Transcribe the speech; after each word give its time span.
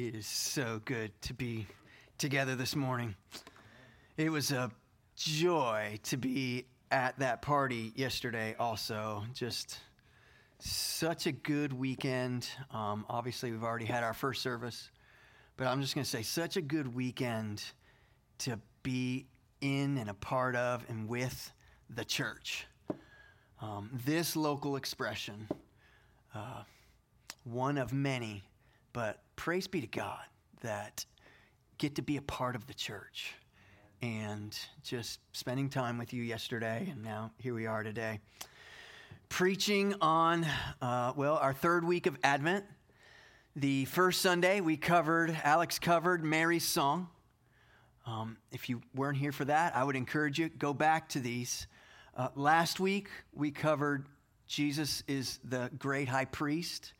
It 0.00 0.14
is 0.14 0.26
so 0.26 0.80
good 0.86 1.12
to 1.20 1.34
be 1.34 1.66
together 2.16 2.56
this 2.56 2.74
morning. 2.74 3.14
It 4.16 4.32
was 4.32 4.50
a 4.50 4.70
joy 5.14 5.98
to 6.04 6.16
be 6.16 6.64
at 6.90 7.18
that 7.18 7.42
party 7.42 7.92
yesterday, 7.94 8.56
also. 8.58 9.24
Just 9.34 9.78
such 10.58 11.26
a 11.26 11.32
good 11.32 11.74
weekend. 11.74 12.48
Um, 12.70 13.04
obviously, 13.10 13.52
we've 13.52 13.62
already 13.62 13.84
had 13.84 14.02
our 14.02 14.14
first 14.14 14.40
service, 14.40 14.88
but 15.58 15.66
I'm 15.66 15.82
just 15.82 15.94
going 15.94 16.04
to 16.04 16.10
say, 16.10 16.22
such 16.22 16.56
a 16.56 16.62
good 16.62 16.94
weekend 16.94 17.62
to 18.38 18.58
be 18.82 19.26
in 19.60 19.98
and 19.98 20.08
a 20.08 20.14
part 20.14 20.56
of 20.56 20.82
and 20.88 21.10
with 21.10 21.52
the 21.90 22.06
church. 22.06 22.66
Um, 23.60 23.90
this 24.06 24.34
local 24.34 24.76
expression, 24.76 25.46
uh, 26.34 26.62
one 27.44 27.76
of 27.76 27.92
many, 27.92 28.44
but 28.92 29.22
praise 29.36 29.66
be 29.66 29.80
to 29.80 29.86
God 29.86 30.20
that 30.62 31.04
get 31.78 31.94
to 31.96 32.02
be 32.02 32.16
a 32.16 32.22
part 32.22 32.56
of 32.56 32.66
the 32.66 32.74
church 32.74 33.34
and 34.02 34.58
just 34.82 35.20
spending 35.32 35.68
time 35.68 35.98
with 35.98 36.12
you 36.12 36.22
yesterday, 36.22 36.88
and 36.90 37.02
now 37.02 37.30
here 37.38 37.54
we 37.54 37.66
are 37.66 37.82
today. 37.82 38.20
Preaching 39.28 39.94
on, 40.00 40.46
uh, 40.80 41.12
well, 41.16 41.36
our 41.36 41.52
third 41.52 41.84
week 41.84 42.06
of 42.06 42.16
Advent. 42.24 42.64
The 43.56 43.84
first 43.86 44.22
Sunday, 44.22 44.60
we 44.60 44.76
covered, 44.76 45.36
Alex 45.44 45.78
covered 45.78 46.24
Mary's 46.24 46.64
song. 46.64 47.08
Um, 48.06 48.38
if 48.52 48.68
you 48.68 48.80
weren't 48.94 49.18
here 49.18 49.32
for 49.32 49.44
that, 49.44 49.76
I 49.76 49.84
would 49.84 49.96
encourage 49.96 50.38
you 50.38 50.48
go 50.48 50.72
back 50.72 51.08
to 51.10 51.20
these. 51.20 51.66
Uh, 52.16 52.28
last 52.34 52.80
week, 52.80 53.08
we 53.32 53.50
covered 53.50 54.06
Jesus 54.46 55.04
is 55.06 55.38
the 55.44 55.70
great 55.78 56.08
high 56.08 56.24
priest. 56.24 56.94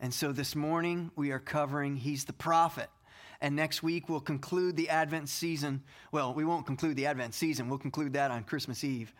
And 0.00 0.14
so 0.14 0.32
this 0.32 0.54
morning, 0.54 1.10
we 1.16 1.32
are 1.32 1.40
covering 1.40 1.96
He's 1.96 2.24
the 2.24 2.32
prophet. 2.32 2.88
And 3.40 3.54
next 3.54 3.82
week, 3.82 4.08
we'll 4.08 4.20
conclude 4.20 4.76
the 4.76 4.88
Advent 4.88 5.28
season. 5.28 5.82
Well, 6.12 6.34
we 6.34 6.44
won't 6.44 6.66
conclude 6.66 6.96
the 6.96 7.06
Advent 7.06 7.34
season, 7.34 7.68
we'll 7.68 7.78
conclude 7.78 8.12
that 8.14 8.30
on 8.30 8.44
Christmas 8.44 8.84
Eve. 8.84 9.12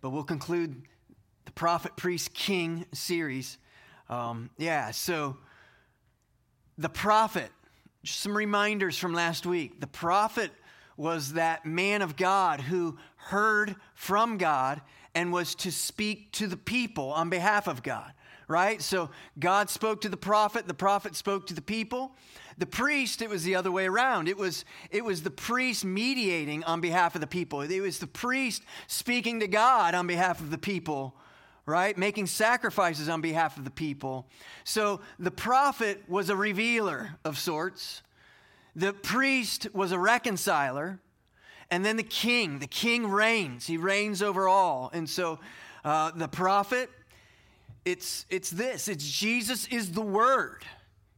But 0.00 0.10
we'll 0.10 0.24
conclude 0.24 0.82
the 1.44 1.52
Prophet, 1.52 1.96
Priest, 1.96 2.32
King 2.34 2.86
series. 2.92 3.58
Um, 4.08 4.50
yeah, 4.56 4.90
so 4.92 5.36
the 6.78 6.88
prophet, 6.88 7.50
just 8.04 8.20
some 8.20 8.36
reminders 8.36 8.96
from 8.96 9.12
last 9.12 9.44
week. 9.44 9.80
The 9.80 9.86
prophet 9.86 10.52
was 10.96 11.34
that 11.34 11.66
man 11.66 12.00
of 12.00 12.16
God 12.16 12.60
who 12.60 12.96
heard 13.16 13.76
from 13.94 14.38
God 14.38 14.80
and 15.14 15.32
was 15.32 15.54
to 15.56 15.72
speak 15.72 16.32
to 16.32 16.46
the 16.46 16.56
people 16.56 17.10
on 17.12 17.28
behalf 17.28 17.66
of 17.66 17.82
God 17.82 18.12
right? 18.48 18.80
So 18.80 19.10
God 19.38 19.68
spoke 19.68 20.00
to 20.00 20.08
the 20.08 20.16
prophet, 20.16 20.66
the 20.66 20.74
prophet 20.74 21.14
spoke 21.14 21.46
to 21.48 21.54
the 21.54 21.62
people. 21.62 22.12
The 22.56 22.66
priest, 22.66 23.22
it 23.22 23.28
was 23.28 23.44
the 23.44 23.54
other 23.54 23.70
way 23.70 23.86
around. 23.86 24.26
It 24.26 24.36
was, 24.36 24.64
it 24.90 25.04
was 25.04 25.22
the 25.22 25.30
priest 25.30 25.84
mediating 25.84 26.64
on 26.64 26.80
behalf 26.80 27.14
of 27.14 27.20
the 27.20 27.26
people. 27.28 27.60
It 27.60 27.80
was 27.80 28.00
the 28.00 28.08
priest 28.08 28.64
speaking 28.88 29.38
to 29.40 29.46
God 29.46 29.94
on 29.94 30.08
behalf 30.08 30.40
of 30.40 30.50
the 30.50 30.58
people, 30.58 31.14
right? 31.66 31.96
Making 31.96 32.26
sacrifices 32.26 33.08
on 33.08 33.20
behalf 33.20 33.58
of 33.58 33.64
the 33.64 33.70
people. 33.70 34.26
So 34.64 35.02
the 35.20 35.30
prophet 35.30 36.02
was 36.08 36.30
a 36.30 36.36
revealer 36.36 37.16
of 37.24 37.38
sorts. 37.38 38.02
The 38.74 38.92
priest 38.92 39.68
was 39.72 39.92
a 39.92 39.98
reconciler. 39.98 40.98
And 41.70 41.84
then 41.84 41.96
the 41.96 42.02
king, 42.02 42.58
the 42.58 42.66
king 42.66 43.08
reigns. 43.08 43.66
He 43.66 43.76
reigns 43.76 44.20
over 44.20 44.48
all. 44.48 44.90
And 44.92 45.08
so 45.08 45.38
uh, 45.84 46.10
the 46.10 46.28
prophet 46.28 46.90
it's, 47.84 48.26
it's 48.30 48.50
this 48.50 48.88
it's 48.88 49.08
Jesus 49.08 49.66
is 49.68 49.92
the 49.92 50.02
Word. 50.02 50.64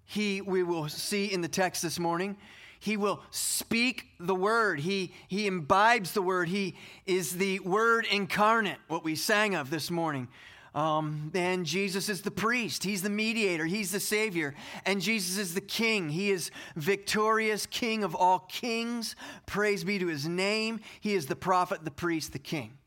He, 0.04 0.40
we 0.40 0.64
will 0.64 0.88
see 0.88 1.26
in 1.26 1.40
the 1.40 1.48
text 1.48 1.82
this 1.82 2.00
morning, 2.00 2.36
he 2.80 2.96
will 2.96 3.22
speak 3.30 4.08
the 4.18 4.34
word. 4.34 4.80
He, 4.80 5.12
he 5.28 5.46
imbibes 5.46 6.12
the 6.12 6.22
word. 6.22 6.48
He 6.48 6.74
is 7.06 7.36
the 7.36 7.60
word 7.60 8.06
incarnate, 8.10 8.78
what 8.88 9.04
we 9.04 9.14
sang 9.14 9.54
of 9.54 9.70
this 9.70 9.90
morning. 9.90 10.26
Um, 10.74 11.30
and 11.34 11.66
Jesus 11.66 12.08
is 12.08 12.22
the 12.22 12.30
priest. 12.30 12.82
He's 12.82 13.02
the 13.02 13.10
mediator. 13.10 13.66
He's 13.66 13.92
the 13.92 14.00
savior. 14.00 14.54
And 14.86 15.02
Jesus 15.02 15.36
is 15.36 15.54
the 15.54 15.60
king. 15.60 16.08
He 16.08 16.30
is 16.30 16.50
victorious 16.74 17.66
king 17.66 18.02
of 18.02 18.14
all 18.14 18.40
kings. 18.48 19.14
Praise 19.46 19.84
be 19.84 19.98
to 19.98 20.06
his 20.06 20.26
name. 20.26 20.80
He 21.00 21.14
is 21.14 21.26
the 21.26 21.36
prophet, 21.36 21.84
the 21.84 21.90
priest, 21.90 22.32
the 22.32 22.38
king. 22.38 22.78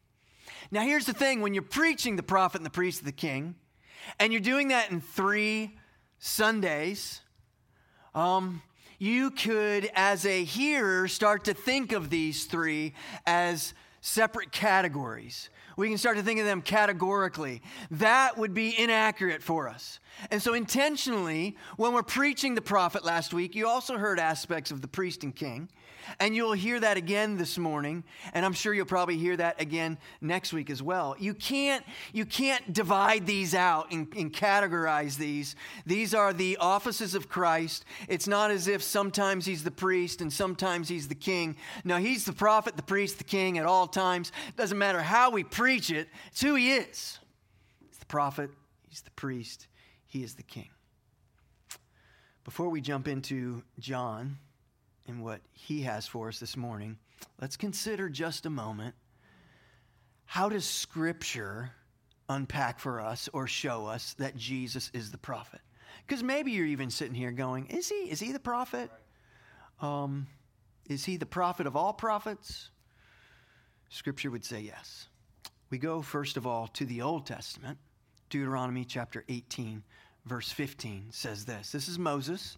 Now, 0.71 0.81
here's 0.81 1.05
the 1.05 1.13
thing 1.13 1.41
when 1.41 1.53
you're 1.53 1.61
preaching 1.61 2.15
the 2.15 2.23
prophet, 2.23 2.57
and 2.57 2.65
the 2.65 2.71
priest, 2.71 3.05
the 3.05 3.11
king, 3.11 3.55
and 4.19 4.31
you're 4.31 4.41
doing 4.41 4.69
that 4.69 4.91
in 4.91 5.01
three 5.01 5.75
Sundays, 6.19 7.21
um, 8.15 8.61
you 8.99 9.31
could, 9.31 9.91
as 9.95 10.25
a 10.25 10.43
hearer, 10.43 11.07
start 11.07 11.45
to 11.45 11.53
think 11.53 11.91
of 11.91 12.09
these 12.09 12.45
three 12.45 12.93
as 13.25 13.73
separate 14.01 14.51
categories. 14.51 15.49
We 15.75 15.89
can 15.89 15.97
start 15.97 16.17
to 16.17 16.23
think 16.23 16.39
of 16.39 16.45
them 16.45 16.61
categorically. 16.61 17.61
That 17.91 18.37
would 18.37 18.53
be 18.53 18.77
inaccurate 18.77 19.41
for 19.41 19.67
us. 19.67 19.99
And 20.29 20.41
so, 20.41 20.53
intentionally, 20.53 21.57
when 21.77 21.93
we're 21.93 22.03
preaching 22.03 22.53
the 22.55 22.61
prophet 22.61 23.03
last 23.03 23.33
week, 23.33 23.55
you 23.55 23.67
also 23.67 23.97
heard 23.97 24.19
aspects 24.19 24.71
of 24.71 24.81
the 24.81 24.87
priest 24.87 25.23
and 25.23 25.35
king. 25.35 25.69
And 26.19 26.35
you'll 26.35 26.53
hear 26.53 26.79
that 26.79 26.97
again 26.97 27.37
this 27.37 27.57
morning, 27.57 28.03
and 28.33 28.45
I'm 28.45 28.53
sure 28.53 28.73
you'll 28.73 28.85
probably 28.85 29.17
hear 29.17 29.35
that 29.37 29.61
again 29.61 29.97
next 30.21 30.53
week 30.53 30.69
as 30.69 30.81
well. 30.81 31.15
You 31.19 31.33
can't, 31.33 31.85
you 32.11 32.25
can't 32.25 32.73
divide 32.73 33.25
these 33.25 33.53
out 33.55 33.91
and, 33.91 34.07
and 34.15 34.33
categorize 34.33 35.17
these. 35.17 35.55
These 35.85 36.13
are 36.13 36.33
the 36.33 36.57
offices 36.57 37.15
of 37.15 37.29
Christ. 37.29 37.85
It's 38.07 38.27
not 38.27 38.51
as 38.51 38.67
if 38.67 38.83
sometimes 38.83 39.45
he's 39.45 39.63
the 39.63 39.71
priest 39.71 40.21
and 40.21 40.31
sometimes 40.31 40.89
he's 40.89 41.07
the 41.07 41.15
king. 41.15 41.55
No, 41.83 41.97
he's 41.97 42.25
the 42.25 42.33
prophet, 42.33 42.75
the 42.75 42.83
priest, 42.83 43.17
the 43.17 43.23
king 43.23 43.57
at 43.57 43.65
all 43.65 43.87
times. 43.87 44.31
Doesn't 44.55 44.77
matter 44.77 45.01
how 45.01 45.31
we 45.31 45.43
preach 45.43 45.91
it, 45.91 46.09
it's 46.27 46.41
who 46.41 46.55
he 46.55 46.73
is. 46.73 47.19
He's 47.87 47.97
the 47.97 48.05
prophet, 48.05 48.49
he's 48.87 49.01
the 49.01 49.11
priest, 49.11 49.67
he 50.05 50.23
is 50.23 50.35
the 50.35 50.43
king. 50.43 50.69
Before 52.43 52.69
we 52.69 52.81
jump 52.81 53.07
into 53.07 53.63
John, 53.79 54.37
in 55.05 55.21
what 55.21 55.41
he 55.51 55.81
has 55.81 56.07
for 56.07 56.27
us 56.27 56.39
this 56.39 56.57
morning, 56.57 56.97
let's 57.41 57.57
consider 57.57 58.09
just 58.09 58.45
a 58.45 58.49
moment 58.49 58.95
how 60.25 60.49
does 60.49 60.65
Scripture 60.65 61.71
unpack 62.27 62.79
for 62.79 62.99
us 62.99 63.29
or 63.33 63.45
show 63.45 63.85
us 63.85 64.15
that 64.15 64.35
Jesus 64.35 64.89
is 64.93 65.11
the 65.11 65.17
prophet? 65.17 65.61
Because 66.07 66.23
maybe 66.23 66.51
you're 66.51 66.65
even 66.65 66.89
sitting 66.89 67.13
here 67.13 67.31
going, 67.31 67.67
Is 67.67 67.89
he? 67.89 68.09
Is 68.09 68.19
he 68.19 68.31
the 68.31 68.39
prophet? 68.39 68.89
Um, 69.79 70.27
is 70.89 71.05
he 71.05 71.17
the 71.17 71.25
prophet 71.25 71.67
of 71.67 71.75
all 71.75 71.93
prophets? 71.93 72.71
Scripture 73.89 74.31
would 74.31 74.43
say 74.43 74.61
yes. 74.61 75.07
We 75.69 75.77
go, 75.77 76.01
first 76.01 76.35
of 76.35 76.47
all, 76.47 76.67
to 76.67 76.85
the 76.85 77.01
Old 77.01 77.25
Testament. 77.25 77.77
Deuteronomy 78.29 78.85
chapter 78.85 79.23
18, 79.29 79.83
verse 80.25 80.51
15 80.51 81.09
says 81.11 81.45
this. 81.45 81.71
This 81.71 81.87
is 81.87 81.99
Moses 81.99 82.57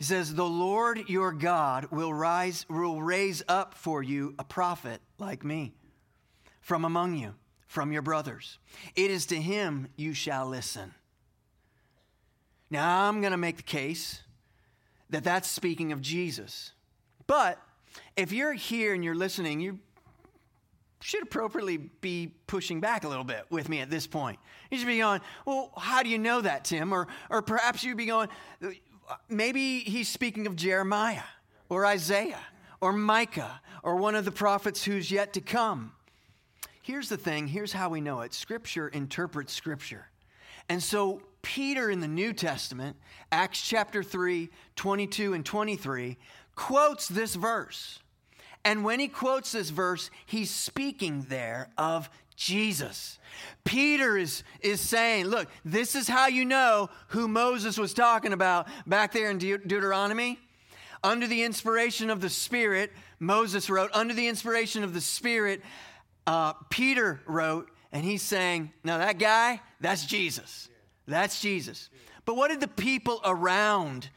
he 0.00 0.04
says, 0.04 0.34
The 0.34 0.46
Lord 0.46 1.10
your 1.10 1.30
God 1.30 1.88
will 1.90 2.14
rise, 2.14 2.64
will 2.70 3.02
raise 3.02 3.42
up 3.46 3.74
for 3.74 4.02
you 4.02 4.34
a 4.38 4.44
prophet 4.44 5.02
like 5.18 5.44
me 5.44 5.74
from 6.62 6.86
among 6.86 7.16
you, 7.16 7.34
from 7.66 7.92
your 7.92 8.00
brothers. 8.00 8.58
It 8.96 9.10
is 9.10 9.26
to 9.26 9.36
him 9.36 9.88
you 9.96 10.14
shall 10.14 10.46
listen. 10.46 10.94
Now, 12.70 13.08
I'm 13.08 13.20
going 13.20 13.32
to 13.32 13.36
make 13.36 13.58
the 13.58 13.62
case 13.62 14.22
that 15.10 15.22
that's 15.22 15.50
speaking 15.50 15.92
of 15.92 16.00
Jesus. 16.00 16.72
But 17.26 17.58
if 18.16 18.32
you're 18.32 18.54
here 18.54 18.94
and 18.94 19.04
you're 19.04 19.14
listening, 19.14 19.60
you 19.60 19.80
should 21.02 21.22
appropriately 21.22 21.76
be 21.76 22.32
pushing 22.46 22.80
back 22.80 23.04
a 23.04 23.08
little 23.08 23.24
bit 23.24 23.44
with 23.50 23.68
me 23.68 23.80
at 23.80 23.90
this 23.90 24.06
point. 24.06 24.38
You 24.70 24.78
should 24.78 24.86
be 24.86 24.96
going, 24.96 25.20
Well, 25.44 25.72
how 25.76 26.02
do 26.02 26.08
you 26.08 26.18
know 26.18 26.40
that, 26.40 26.64
Tim? 26.64 26.90
Or, 26.94 27.06
or 27.28 27.42
perhaps 27.42 27.84
you'd 27.84 27.98
be 27.98 28.06
going, 28.06 28.30
Uh, 29.10 29.16
maybe 29.28 29.80
he's 29.80 30.08
speaking 30.08 30.46
of 30.46 30.54
Jeremiah 30.54 31.24
or 31.68 31.84
Isaiah 31.84 32.46
or 32.80 32.92
Micah 32.92 33.60
or 33.82 33.96
one 33.96 34.14
of 34.14 34.24
the 34.24 34.30
prophets 34.30 34.84
who's 34.84 35.10
yet 35.10 35.32
to 35.32 35.40
come. 35.40 35.92
Here's 36.80 37.08
the 37.08 37.16
thing 37.16 37.48
here's 37.48 37.72
how 37.72 37.88
we 37.88 38.00
know 38.00 38.20
it 38.20 38.32
Scripture 38.32 38.86
interprets 38.86 39.52
Scripture. 39.52 40.06
And 40.68 40.80
so, 40.80 41.22
Peter 41.42 41.90
in 41.90 41.98
the 41.98 42.06
New 42.06 42.32
Testament, 42.32 42.96
Acts 43.32 43.60
chapter 43.60 44.04
3, 44.04 44.48
22 44.76 45.34
and 45.34 45.44
23, 45.44 46.16
quotes 46.54 47.08
this 47.08 47.34
verse. 47.34 47.98
And 48.64 48.84
when 48.84 49.00
he 49.00 49.08
quotes 49.08 49.50
this 49.52 49.70
verse, 49.70 50.10
he's 50.26 50.50
speaking 50.50 51.26
there 51.28 51.70
of 51.76 52.10
Jesus. 52.40 53.18
Peter 53.64 54.16
is, 54.16 54.42
is 54.60 54.80
saying, 54.80 55.26
look, 55.26 55.46
this 55.62 55.94
is 55.94 56.08
how 56.08 56.26
you 56.26 56.46
know 56.46 56.88
who 57.08 57.28
Moses 57.28 57.76
was 57.76 57.92
talking 57.92 58.32
about 58.32 58.66
back 58.86 59.12
there 59.12 59.30
in 59.30 59.36
De- 59.36 59.58
Deuteronomy. 59.58 60.38
Under 61.04 61.26
the 61.26 61.42
inspiration 61.42 62.08
of 62.08 62.22
the 62.22 62.30
Spirit, 62.30 62.92
Moses 63.18 63.68
wrote, 63.68 63.90
under 63.92 64.14
the 64.14 64.26
inspiration 64.26 64.82
of 64.82 64.94
the 64.94 65.02
Spirit, 65.02 65.60
uh, 66.26 66.54
Peter 66.70 67.20
wrote, 67.26 67.70
and 67.92 68.02
he's 68.04 68.22
saying, 68.22 68.72
now 68.84 68.96
that 68.96 69.18
guy, 69.18 69.60
that's 69.78 70.06
Jesus. 70.06 70.70
That's 71.06 71.42
Jesus. 71.42 71.90
But 72.24 72.36
what 72.36 72.48
did 72.48 72.60
the 72.60 72.68
people 72.68 73.20
around 73.22 74.08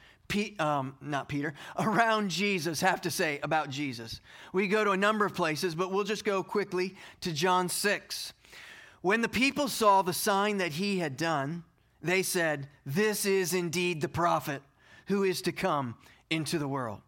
um, 0.59 0.95
not 1.01 1.27
Peter, 1.27 1.53
around 1.77 2.29
Jesus 2.29 2.81
have 2.81 3.01
to 3.01 3.11
say 3.11 3.39
about 3.43 3.69
Jesus. 3.69 4.21
We 4.51 4.67
go 4.67 4.83
to 4.83 4.91
a 4.91 4.97
number 4.97 5.25
of 5.25 5.35
places, 5.35 5.75
but 5.75 5.91
we'll 5.91 6.03
just 6.03 6.25
go 6.25 6.43
quickly 6.43 6.95
to 7.21 7.31
John 7.31 7.69
6. 7.69 8.33
When 9.01 9.21
the 9.21 9.29
people 9.29 9.67
saw 9.67 10.01
the 10.01 10.13
sign 10.13 10.57
that 10.57 10.73
he 10.73 10.99
had 10.99 11.17
done, 11.17 11.63
they 12.01 12.23
said, 12.23 12.67
This 12.85 13.25
is 13.25 13.53
indeed 13.53 14.01
the 14.01 14.09
prophet 14.09 14.61
who 15.07 15.23
is 15.23 15.41
to 15.43 15.51
come 15.51 15.95
into 16.29 16.57
the 16.57 16.67
world. 16.67 17.01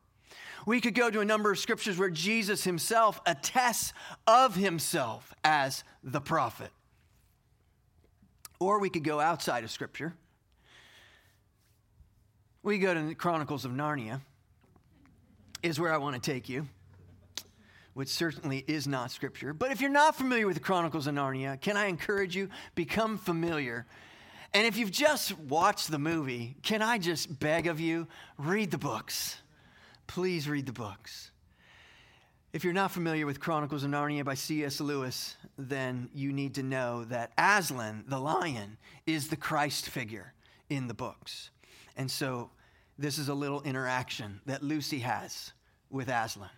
We 0.66 0.82
could 0.82 0.96
go 0.96 1.12
to 1.12 1.20
a 1.20 1.26
number 1.26 1.52
of 1.52 1.60
scriptures 1.60 1.98
where 1.98 2.10
Jesus 2.10 2.64
himself 2.64 3.22
attests 3.26 3.94
of 4.26 4.56
himself 4.56 5.34
as 5.44 5.84
the 6.04 6.22
prophet. 6.22 6.72
Or 8.60 8.80
we 8.80 8.90
could 8.90 9.04
go 9.04 9.20
outside 9.20 9.64
of 9.64 9.72
scripture 9.72 10.16
we 12.66 12.80
go 12.80 12.94
to 12.94 13.02
the 13.02 13.14
Chronicles 13.14 13.64
of 13.64 13.72
Narnia, 13.72 14.22
is 15.62 15.80
where 15.80 15.94
I 15.94 15.98
want 15.98 16.16
to 16.16 16.32
take 16.32 16.50
you, 16.50 16.68
which 17.94 18.10
certainly 18.10 18.66
is 18.68 18.88
not 18.88 19.12
scripture. 19.12 19.54
But 19.54 19.72
if 19.72 19.82
you're 19.82 19.92
not 19.92 20.16
familiar 20.16 20.48
with 20.48 20.56
the 20.56 20.64
Chronicles 20.64 21.06
of 21.06 21.14
Narnia, 21.14 21.62
can 21.62 21.78
I 21.78 21.86
encourage 21.86 22.36
you, 22.36 22.50
become 22.74 23.20
familiar? 23.20 23.86
And 24.52 24.66
if 24.66 24.78
you've 24.78 24.92
just 24.92 25.38
watched 25.38 25.92
the 25.92 26.00
movie, 26.00 26.56
can 26.64 26.82
I 26.82 26.98
just 26.98 27.40
beg 27.40 27.68
of 27.68 27.80
you, 27.80 28.08
read 28.40 28.72
the 28.72 28.80
books. 28.80 29.38
Please 30.08 30.50
read 30.50 30.66
the 30.66 30.74
books. 30.74 31.32
If 32.52 32.64
you're 32.64 32.74
not 32.74 32.92
familiar 32.92 33.28
with 33.28 33.40
Chronicles 33.40 33.84
of 33.84 33.92
Narnia 33.92 34.26
by 34.26 34.34
C.S. 34.34 34.82
Lewis, 34.82 35.36
then 35.58 36.10
you 36.16 36.34
need 36.34 36.56
to 36.56 36.64
know 36.64 37.04
that 37.06 37.32
Aslan, 37.38 38.06
the 38.08 38.20
lion, 38.20 38.78
is 39.06 39.28
the 39.28 39.36
Christ 39.36 39.88
figure 39.88 40.34
in 40.70 40.88
the 40.88 40.94
books. 40.96 41.52
And 41.96 42.10
so 42.10 42.50
this 42.98 43.18
is 43.18 43.30
a 43.30 43.34
little 43.34 43.62
interaction 43.62 44.42
that 44.46 44.64
Lucy 44.64 45.00
has 45.00 45.52
with 45.90 46.10
Aslan. 46.10 46.50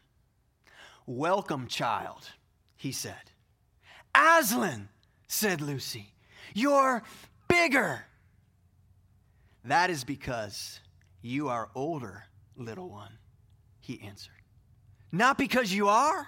Welcome, 1.06 1.68
child, 1.68 2.30
he 2.76 2.92
said. 2.92 3.32
Aslan, 4.14 4.90
said 5.28 5.62
Lucy, 5.62 6.14
you're 6.54 7.04
bigger. 7.48 8.06
That 9.64 9.90
is 9.90 10.04
because 10.04 10.80
you 11.22 11.50
are 11.50 11.70
older, 11.76 12.24
little 12.56 12.90
one, 12.90 13.18
he 13.80 14.02
answered. 14.04 14.34
Not 15.12 15.38
because 15.38 15.74
you 15.74 15.88
are, 15.88 16.28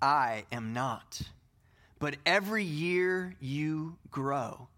I 0.00 0.44
am 0.52 0.72
not. 0.72 1.20
But 1.98 2.16
every 2.26 2.64
year 2.64 3.34
you 3.40 3.96
grow, 4.10 4.68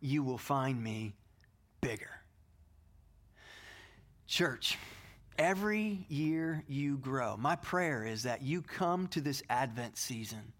you 0.00 0.22
will 0.22 0.38
find 0.38 0.82
me 0.82 1.14
bigger. 1.80 2.17
Church, 4.28 4.76
every 5.38 6.04
year 6.08 6.62
you 6.68 6.98
grow. 6.98 7.36
My 7.38 7.56
prayer 7.56 8.04
is 8.04 8.24
that 8.24 8.42
you 8.42 8.60
come 8.60 9.08
to 9.08 9.22
this 9.22 9.42
Advent 9.48 9.96
season 9.96 10.52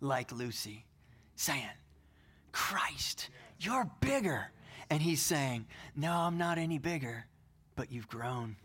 like 0.00 0.30
Lucy, 0.30 0.84
saying, 1.34 1.64
Christ, 2.52 3.30
you're 3.58 3.90
bigger. 4.00 4.50
And 4.90 5.00
he's 5.00 5.22
saying, 5.22 5.66
No, 5.96 6.12
I'm 6.12 6.36
not 6.36 6.58
any 6.58 6.78
bigger, 6.78 7.24
but 7.74 7.90
you've 7.90 8.06
grown. 8.06 8.56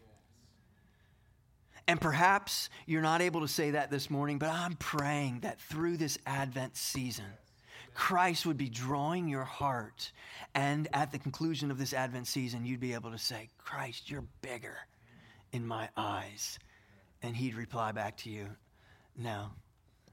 And 1.87 1.99
perhaps 1.99 2.69
you're 2.85 3.01
not 3.01 3.21
able 3.21 3.41
to 3.41 3.47
say 3.47 3.71
that 3.71 3.89
this 3.89 4.09
morning, 4.09 4.37
but 4.37 4.49
I'm 4.49 4.73
praying 4.75 5.39
that 5.39 5.61
through 5.61 5.95
this 5.95 6.19
Advent 6.25 6.75
season, 6.75 7.25
Christ 7.99 8.45
would 8.45 8.55
be 8.55 8.69
drawing 8.69 9.27
your 9.27 9.43
heart. 9.43 10.13
And 10.55 10.87
at 10.93 11.11
the 11.11 11.19
conclusion 11.19 11.69
of 11.69 11.77
this 11.77 11.93
Advent 11.93 12.27
season, 12.27 12.65
you'd 12.65 12.79
be 12.79 12.93
able 12.93 13.11
to 13.11 13.17
say, 13.17 13.49
Christ, 13.57 14.09
you're 14.09 14.23
bigger 14.41 14.77
in 15.51 15.67
my 15.67 15.89
eyes. 15.97 16.57
And 17.21 17.35
he'd 17.35 17.55
reply 17.55 17.91
back 17.91 18.15
to 18.19 18.29
you, 18.29 18.47
No, 19.17 19.47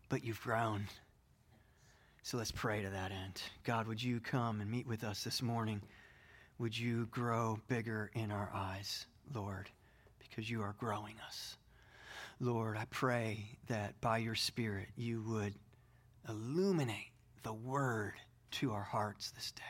but 0.09 0.25
you've 0.25 0.43
grown. 0.43 0.89
So 2.25 2.39
let's 2.39 2.51
pray 2.51 2.83
to 2.83 2.91
that 2.91 3.13
end. 3.13 3.41
God, 3.63 3.87
would 3.87 4.03
you 4.03 4.19
come 4.19 4.61
and 4.61 4.69
meet 4.69 4.89
with 4.89 5.05
us 5.05 5.23
this 5.23 5.41
morning? 5.41 5.81
Would 6.59 6.77
you 6.77 7.07
grow 7.13 7.61
bigger 7.69 8.11
in 8.15 8.33
our 8.33 8.51
eyes, 8.53 9.07
Lord, 9.33 9.71
because 10.29 10.51
you 10.51 10.61
are 10.61 10.75
growing 10.81 11.15
us. 11.25 11.57
Lord, 12.41 12.77
I 12.77 12.87
pray 12.91 13.47
that 13.69 14.01
by 14.01 14.19
your 14.19 14.35
Spirit 14.35 14.89
you 14.97 15.23
would 15.29 15.55
illuminate 16.29 17.13
the 17.47 17.53
word 17.53 18.15
to 18.51 18.73
our 18.73 18.83
hearts 18.83 19.31
this 19.31 19.53
day. 19.53 19.63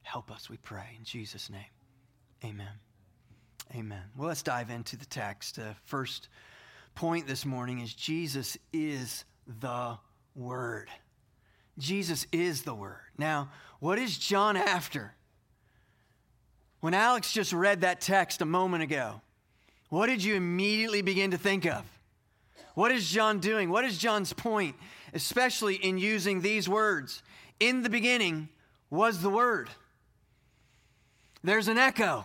Help 0.00 0.30
us, 0.30 0.48
we 0.48 0.56
pray, 0.56 0.96
in 0.96 1.04
Jesus' 1.04 1.50
name. 1.50 1.60
Amen. 2.42 2.72
Amen. 3.74 4.00
Well, 4.16 4.28
let's 4.28 4.42
dive 4.42 4.70
into 4.70 4.96
the 4.96 5.04
text. 5.04 5.58
Uh, 5.58 5.74
first 5.84 6.30
point 6.94 7.26
this 7.26 7.44
morning 7.44 7.80
is 7.80 7.92
Jesus 7.92 8.56
is 8.72 9.26
the 9.60 9.98
Word. 10.34 10.88
Jesus 11.76 12.26
is 12.32 12.62
the 12.62 12.74
Word. 12.74 13.10
Now, 13.18 13.50
what 13.78 13.98
is 13.98 14.16
John 14.16 14.56
after? 14.56 15.12
When 16.80 16.94
Alex 16.94 17.30
just 17.30 17.52
read 17.52 17.82
that 17.82 18.00
text 18.00 18.40
a 18.40 18.46
moment 18.46 18.82
ago, 18.82 19.20
what 19.90 20.06
did 20.06 20.24
you 20.24 20.34
immediately 20.34 21.02
begin 21.02 21.32
to 21.32 21.38
think 21.38 21.66
of? 21.66 21.84
What 22.74 22.90
is 22.90 23.08
John 23.08 23.38
doing? 23.38 23.68
What 23.68 23.84
is 23.84 23.98
John's 23.98 24.32
point? 24.32 24.76
Especially 25.14 25.76
in 25.76 25.96
using 25.96 26.40
these 26.40 26.68
words. 26.68 27.22
In 27.60 27.82
the 27.82 27.90
beginning 27.90 28.48
was 28.90 29.22
the 29.22 29.30
Word. 29.30 29.70
There's 31.42 31.68
an 31.68 31.78
echo. 31.78 32.24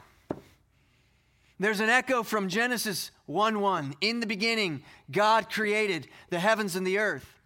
There's 1.60 1.82
an 1.82 1.90
echo 1.90 2.24
from 2.24 2.50
Genesis 2.50 3.12
1 3.26 3.60
1. 3.60 3.96
In 4.02 4.20
the 4.20 4.26
beginning, 4.26 4.82
God 5.12 5.50
created 5.50 6.08
the 6.30 6.40
heavens 6.40 6.76
and 6.76 6.88
the 6.88 6.98
earth. 6.98 7.40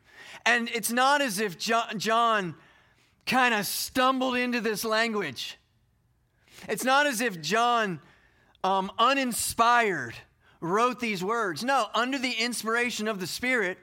And 0.46 0.70
it's 0.70 0.92
not 0.92 1.22
as 1.22 1.40
if 1.40 1.58
John, 1.58 2.56
kind 3.26 3.54
of 3.54 3.66
stumbled 3.66 4.36
into 4.36 4.62
this 4.62 4.84
language. 4.84 5.58
It's 6.68 6.84
not 6.84 7.08
as 7.08 7.22
if 7.22 7.42
John, 7.42 8.00
um, 8.64 8.92
uninspired, 9.00 10.16
wrote 10.60 11.00
these 11.00 11.24
words. 11.24 11.64
No, 11.64 11.88
under 11.94 12.20
the 12.20 12.32
inspiration 12.32 13.08
of 13.08 13.20
the 13.20 13.28
Spirit, 13.28 13.78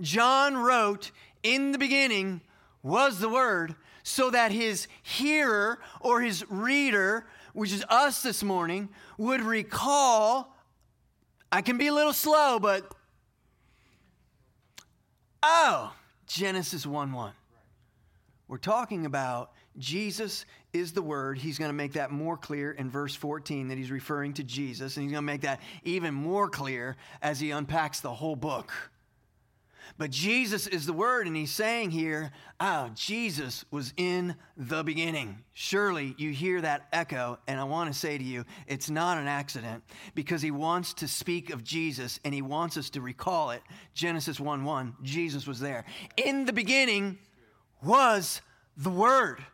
John 0.00 0.56
wrote, 0.56 1.10
In 1.42 1.72
the 1.72 1.78
beginning 1.78 2.40
was 2.82 3.18
the 3.18 3.28
Word, 3.28 3.74
so 4.02 4.30
that 4.30 4.52
his 4.52 4.88
hearer 5.02 5.80
or 6.00 6.20
his 6.20 6.48
reader, 6.50 7.26
which 7.52 7.72
is 7.72 7.84
us 7.88 8.22
this 8.22 8.42
morning, 8.42 8.88
would 9.16 9.42
recall. 9.42 10.56
I 11.50 11.62
can 11.62 11.78
be 11.78 11.88
a 11.88 11.94
little 11.94 12.12
slow, 12.12 12.58
but 12.58 12.90
oh, 15.42 15.92
Genesis 16.26 16.86
1 16.86 17.12
1. 17.12 17.32
We're 18.48 18.56
talking 18.56 19.04
about 19.04 19.52
Jesus 19.76 20.46
is 20.72 20.92
the 20.92 21.02
Word. 21.02 21.38
He's 21.38 21.58
going 21.58 21.68
to 21.68 21.74
make 21.74 21.92
that 21.94 22.10
more 22.10 22.36
clear 22.36 22.72
in 22.72 22.90
verse 22.90 23.14
14 23.14 23.68
that 23.68 23.78
he's 23.78 23.90
referring 23.90 24.32
to 24.34 24.44
Jesus, 24.44 24.96
and 24.96 25.04
he's 25.04 25.12
going 25.12 25.22
to 25.22 25.26
make 25.26 25.42
that 25.42 25.60
even 25.84 26.14
more 26.14 26.48
clear 26.48 26.96
as 27.20 27.40
he 27.40 27.50
unpacks 27.50 28.00
the 28.00 28.12
whole 28.12 28.36
book. 28.36 28.72
But 29.96 30.10
Jesus 30.10 30.66
is 30.66 30.86
the 30.86 30.92
word, 30.92 31.26
and 31.26 31.36
he's 31.36 31.50
saying 31.50 31.90
here, 31.90 32.30
oh, 32.60 32.90
Jesus 32.94 33.64
was 33.70 33.94
in 33.96 34.36
the 34.56 34.84
beginning. 34.84 35.38
Surely 35.52 36.14
you 36.18 36.30
hear 36.30 36.60
that 36.60 36.88
echo, 36.92 37.38
and 37.46 37.58
I 37.58 37.64
want 37.64 37.92
to 37.92 37.98
say 37.98 38.18
to 38.18 38.24
you, 38.24 38.44
it's 38.66 38.90
not 38.90 39.18
an 39.18 39.26
accident 39.26 39.82
because 40.14 40.42
he 40.42 40.50
wants 40.50 40.94
to 40.94 41.08
speak 41.08 41.50
of 41.50 41.64
Jesus 41.64 42.20
and 42.24 42.34
he 42.34 42.42
wants 42.42 42.76
us 42.76 42.90
to 42.90 43.00
recall 43.00 43.50
it. 43.50 43.62
Genesis 43.94 44.38
1 44.38 44.64
1, 44.64 44.96
Jesus 45.02 45.46
was 45.46 45.60
there. 45.60 45.84
In 46.16 46.44
the 46.44 46.52
beginning 46.52 47.18
was 47.82 48.42
the 48.76 48.90
Word, 48.90 49.44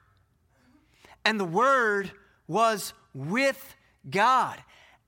and 1.25 1.39
the 1.39 1.45
Word 1.45 2.11
was 2.47 2.93
with 3.15 3.77
God, 4.09 4.59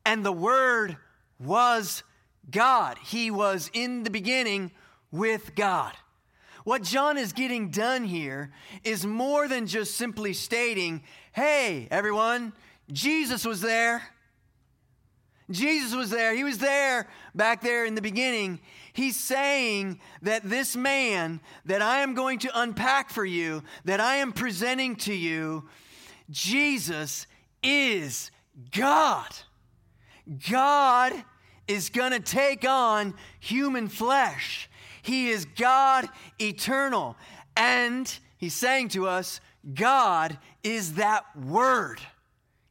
and 0.04 0.24
the 0.24 0.32
Word 0.32 0.96
was 1.38 2.02
God. 2.50 2.98
He 3.04 3.30
was 3.30 3.70
in 3.72 4.02
the 4.02 4.10
beginning 4.10 4.70
with 5.10 5.54
God. 5.54 5.92
What 6.64 6.82
John 6.82 7.16
is 7.16 7.32
getting 7.32 7.70
done 7.70 8.04
here 8.04 8.50
is 8.82 9.06
more 9.06 9.46
than 9.46 9.66
just 9.66 9.94
simply 9.94 10.32
stating, 10.32 11.02
hey, 11.32 11.86
everyone, 11.90 12.52
Jesus 12.90 13.44
was 13.44 13.60
there. 13.60 14.02
Jesus 15.48 15.94
was 15.94 16.10
there. 16.10 16.34
He 16.34 16.42
was 16.42 16.58
there 16.58 17.08
back 17.34 17.62
there 17.62 17.84
in 17.84 17.94
the 17.94 18.02
beginning. 18.02 18.58
He's 18.92 19.16
saying 19.16 20.00
that 20.22 20.42
this 20.42 20.74
man 20.74 21.40
that 21.66 21.82
I 21.82 22.00
am 22.00 22.14
going 22.14 22.40
to 22.40 22.60
unpack 22.60 23.10
for 23.10 23.24
you, 23.24 23.62
that 23.84 24.00
I 24.00 24.16
am 24.16 24.32
presenting 24.32 24.96
to 24.96 25.14
you, 25.14 25.68
Jesus 26.30 27.28
is 27.62 28.32
God. 28.72 29.28
God 30.50 31.12
is 31.68 31.90
going 31.90 32.12
to 32.12 32.20
take 32.20 32.68
on 32.68 33.14
human 33.38 33.88
flesh. 33.88 34.68
He 35.06 35.30
is 35.30 35.44
God 35.44 36.08
eternal. 36.40 37.16
And 37.56 38.12
he's 38.36 38.54
saying 38.54 38.88
to 38.90 39.08
us, 39.08 39.40
God 39.74 40.38
is 40.62 40.94
that 40.94 41.24
word. 41.36 42.00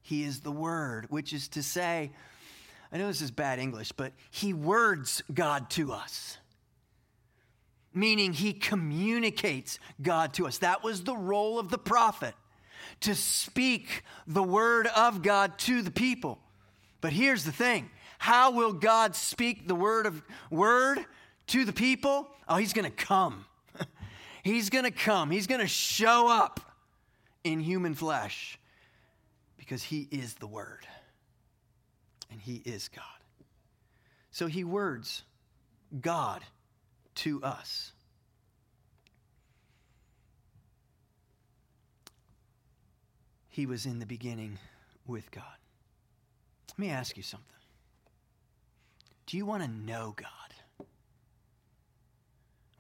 He 0.06 0.24
is 0.24 0.42
the 0.42 0.51
Word, 0.51 1.08
which 1.10 1.34
is 1.34 1.48
to 1.50 1.63
say, 1.63 2.12
I 2.92 2.98
know 3.00 3.08
this 3.08 3.22
is 3.22 3.32
bad 3.32 3.58
English, 3.58 3.92
but 3.92 4.13
He 4.30 4.54
words 4.54 5.24
God 5.34 5.72
to 5.72 5.94
us. 5.94 6.38
Meaning 7.92 8.32
He 8.32 8.54
communicates 8.54 9.80
God 10.00 10.36
to 10.36 10.46
us. 10.46 10.60
That 10.60 10.84
was 10.84 11.04
the 11.04 11.18
role 11.18 11.58
of 11.58 11.72
the 11.72 11.80
prophet, 11.80 12.36
to 13.00 13.15
speak 13.15 14.04
the 14.27 14.44
Word 14.44 14.86
of 14.96 15.24
God 15.24 15.58
to 15.60 15.82
the 15.82 15.89
people. 15.89 16.38
But 17.01 17.12
here's 17.12 17.44
the 17.44 17.51
thing 17.51 17.89
how 18.20 18.51
will 18.51 18.74
God 18.74 19.15
speak 19.15 19.68
the 19.68 19.74
word 19.74 20.06
of 20.06 20.22
word 20.51 21.04
to 21.47 21.65
the 21.65 21.73
people? 21.73 22.27
Oh, 22.47 22.57
he's 22.57 22.73
going 22.73 22.85
to 22.91 22.91
come. 22.95 23.45
he's 24.43 24.69
going 24.69 24.85
to 24.85 24.91
come. 24.91 25.31
He's 25.31 25.47
going 25.47 25.61
to 25.61 25.67
show 25.67 26.29
up 26.29 26.59
in 27.43 27.59
human 27.59 27.93
flesh 27.93 28.59
because 29.57 29.83
he 29.83 30.07
is 30.11 30.35
the 30.35 30.47
word 30.47 30.87
and 32.31 32.39
he 32.41 32.61
is 32.65 32.89
God. 32.89 33.03
So 34.31 34.47
he 34.47 34.63
words 34.63 35.23
God 36.01 36.41
to 37.15 37.41
us. 37.41 37.93
He 43.47 43.65
was 43.65 43.85
in 43.85 43.99
the 43.99 44.05
beginning 44.05 44.59
with 45.07 45.31
God. 45.31 45.43
Let 46.71 46.79
me 46.79 46.89
ask 46.89 47.15
you 47.15 47.23
something. 47.23 47.47
Do 49.27 49.37
you 49.37 49.45
want 49.45 49.63
to 49.63 49.69
know 49.69 50.13
God? 50.17 50.44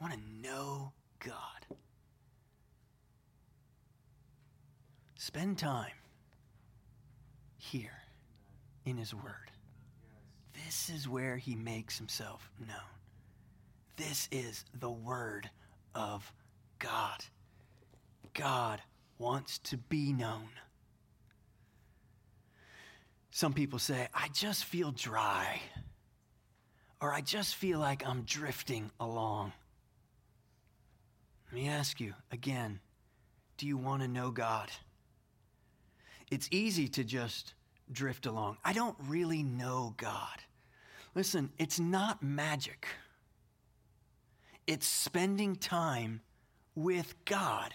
Want 0.01 0.13
to 0.13 0.19
know 0.41 0.91
God? 1.23 1.77
Spend 5.15 5.57
time 5.57 5.91
here 7.57 8.03
in 8.85 8.97
His 8.97 9.13
Word. 9.13 9.51
This 10.65 10.89
is 10.89 11.09
where 11.09 11.37
He 11.37 11.55
makes 11.55 11.97
Himself 11.97 12.49
known. 12.59 12.77
This 13.95 14.27
is 14.31 14.65
the 14.79 14.91
Word 14.91 15.49
of 15.95 16.31
God. 16.79 17.25
God 18.33 18.81
wants 19.17 19.59
to 19.59 19.77
be 19.77 20.13
known. 20.13 20.49
Some 23.31 23.53
people 23.53 23.79
say, 23.79 24.07
I 24.13 24.27
just 24.33 24.65
feel 24.65 24.91
dry, 24.91 25.59
or 27.01 27.13
I 27.13 27.21
just 27.21 27.55
feel 27.55 27.79
like 27.79 28.05
I'm 28.05 28.21
drifting 28.21 28.91
along. 28.99 29.53
Let 31.55 31.61
me 31.61 31.69
ask 31.69 32.01
you 32.01 32.13
again 32.33 32.81
do 33.55 33.65
you 33.65 33.77
want 33.77 34.01
to 34.01 34.09
know 34.09 34.29
God? 34.29 34.69
It's 36.29 36.49
easy 36.51 36.89
to 36.89 37.05
just 37.05 37.53
drift 37.89 38.25
along. 38.25 38.57
I 38.65 38.73
don't 38.73 38.97
really 39.07 39.41
know 39.41 39.93
God. 39.95 40.41
Listen, 41.15 41.53
it's 41.57 41.79
not 41.79 42.21
magic, 42.21 42.87
it's 44.67 44.85
spending 44.85 45.55
time 45.55 46.19
with 46.75 47.15
God 47.23 47.73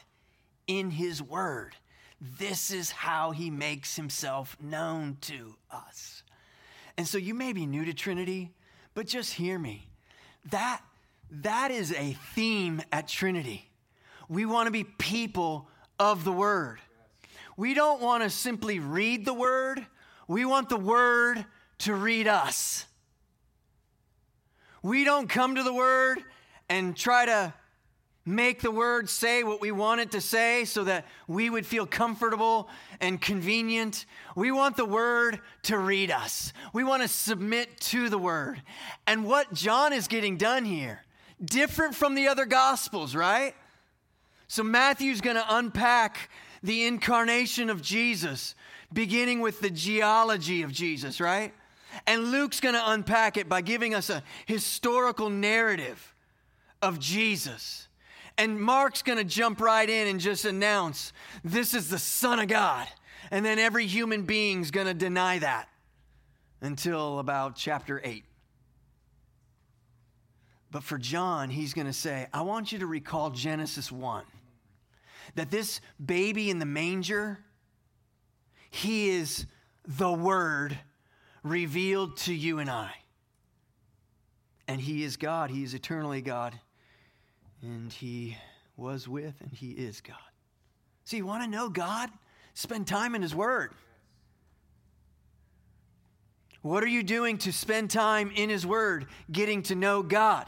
in 0.66 0.90
His 0.90 1.22
Word. 1.22 1.74
This 2.20 2.70
is 2.70 2.90
how 2.90 3.30
he 3.30 3.48
makes 3.48 3.96
himself 3.96 4.58
known 4.60 5.16
to 5.22 5.54
us. 5.70 6.22
And 6.98 7.08
so 7.08 7.16
you 7.16 7.32
may 7.32 7.54
be 7.54 7.64
new 7.64 7.86
to 7.86 7.94
Trinity, 7.94 8.52
but 8.92 9.06
just 9.06 9.32
hear 9.32 9.58
me. 9.58 9.88
That, 10.50 10.82
that 11.30 11.70
is 11.70 11.94
a 11.94 12.14
theme 12.34 12.82
at 12.92 13.08
Trinity. 13.08 13.69
We 14.30 14.46
want 14.46 14.68
to 14.68 14.70
be 14.70 14.84
people 14.84 15.68
of 15.98 16.22
the 16.24 16.32
Word. 16.32 16.78
We 17.56 17.74
don't 17.74 18.00
want 18.00 18.22
to 18.22 18.30
simply 18.30 18.78
read 18.78 19.26
the 19.26 19.34
Word, 19.34 19.84
we 20.28 20.44
want 20.44 20.68
the 20.68 20.78
Word 20.78 21.44
to 21.78 21.94
read 21.94 22.28
us. 22.28 22.86
We 24.82 25.04
don't 25.04 25.28
come 25.28 25.56
to 25.56 25.62
the 25.62 25.74
Word 25.74 26.24
and 26.68 26.96
try 26.96 27.26
to 27.26 27.52
make 28.24 28.60
the 28.60 28.70
word 28.70 29.08
say 29.08 29.42
what 29.42 29.60
we 29.60 29.72
want 29.72 30.00
it 30.00 30.12
to 30.12 30.20
say 30.20 30.64
so 30.64 30.84
that 30.84 31.06
we 31.26 31.50
would 31.50 31.66
feel 31.66 31.86
comfortable 31.86 32.68
and 33.00 33.20
convenient. 33.20 34.04
We 34.36 34.52
want 34.52 34.76
the 34.76 34.84
word 34.84 35.40
to 35.64 35.78
read 35.78 36.10
us. 36.10 36.52
We 36.72 36.84
want 36.84 37.02
to 37.02 37.08
submit 37.08 37.80
to 37.80 38.08
the 38.08 38.18
word. 38.18 38.62
And 39.06 39.24
what 39.24 39.52
John 39.52 39.92
is 39.92 40.06
getting 40.06 40.36
done 40.36 40.64
here, 40.64 41.02
different 41.42 41.94
from 41.94 42.14
the 42.14 42.28
other 42.28 42.44
gospels, 42.44 43.16
right? 43.16 43.54
So 44.50 44.64
Matthew's 44.64 45.20
going 45.20 45.36
to 45.36 45.44
unpack 45.48 46.28
the 46.60 46.84
incarnation 46.84 47.70
of 47.70 47.80
Jesus, 47.80 48.56
beginning 48.92 49.38
with 49.38 49.60
the 49.60 49.70
genealogy 49.70 50.62
of 50.62 50.72
Jesus, 50.72 51.20
right? 51.20 51.54
And 52.04 52.32
Luke's 52.32 52.58
going 52.58 52.74
to 52.74 52.90
unpack 52.90 53.36
it 53.36 53.48
by 53.48 53.60
giving 53.60 53.94
us 53.94 54.10
a 54.10 54.24
historical 54.46 55.30
narrative 55.30 56.16
of 56.82 56.98
Jesus. 56.98 57.86
And 58.36 58.60
Mark's 58.60 59.02
going 59.02 59.18
to 59.18 59.24
jump 59.24 59.60
right 59.60 59.88
in 59.88 60.08
and 60.08 60.18
just 60.18 60.44
announce 60.44 61.12
this 61.44 61.72
is 61.72 61.88
the 61.88 62.00
Son 62.00 62.40
of 62.40 62.48
God. 62.48 62.88
And 63.30 63.44
then 63.44 63.60
every 63.60 63.86
human 63.86 64.22
being's 64.24 64.72
going 64.72 64.88
to 64.88 64.94
deny 64.94 65.38
that 65.38 65.68
until 66.60 67.20
about 67.20 67.54
chapter 67.54 68.00
8. 68.02 68.24
But 70.72 70.82
for 70.82 70.98
John, 70.98 71.50
he's 71.50 71.72
going 71.72 71.86
to 71.86 71.92
say, 71.92 72.26
I 72.34 72.42
want 72.42 72.72
you 72.72 72.80
to 72.80 72.86
recall 72.88 73.30
Genesis 73.30 73.92
1. 73.92 74.24
That 75.34 75.50
this 75.50 75.80
baby 76.04 76.50
in 76.50 76.58
the 76.58 76.66
manger, 76.66 77.38
he 78.70 79.10
is 79.10 79.46
the 79.86 80.12
Word 80.12 80.78
revealed 81.42 82.16
to 82.18 82.34
you 82.34 82.58
and 82.58 82.70
I. 82.70 82.92
And 84.68 84.80
he 84.80 85.02
is 85.02 85.16
God, 85.16 85.50
he 85.50 85.64
is 85.64 85.74
eternally 85.74 86.20
God 86.20 86.58
and 87.62 87.92
he 87.92 88.36
was 88.76 89.08
with 89.08 89.34
and 89.40 89.52
he 89.52 89.70
is 89.70 90.00
God. 90.00 90.16
So 91.04 91.16
you 91.16 91.26
want 91.26 91.44
to 91.44 91.50
know 91.50 91.68
God? 91.68 92.10
Spend 92.54 92.86
time 92.86 93.14
in 93.14 93.22
his 93.22 93.34
word. 93.34 93.72
What 96.62 96.82
are 96.82 96.88
you 96.88 97.02
doing 97.02 97.38
to 97.38 97.52
spend 97.52 97.90
time 97.90 98.30
in 98.34 98.50
his 98.50 98.66
word, 98.66 99.06
getting 99.32 99.62
to 99.64 99.74
know 99.74 100.02
God? 100.02 100.46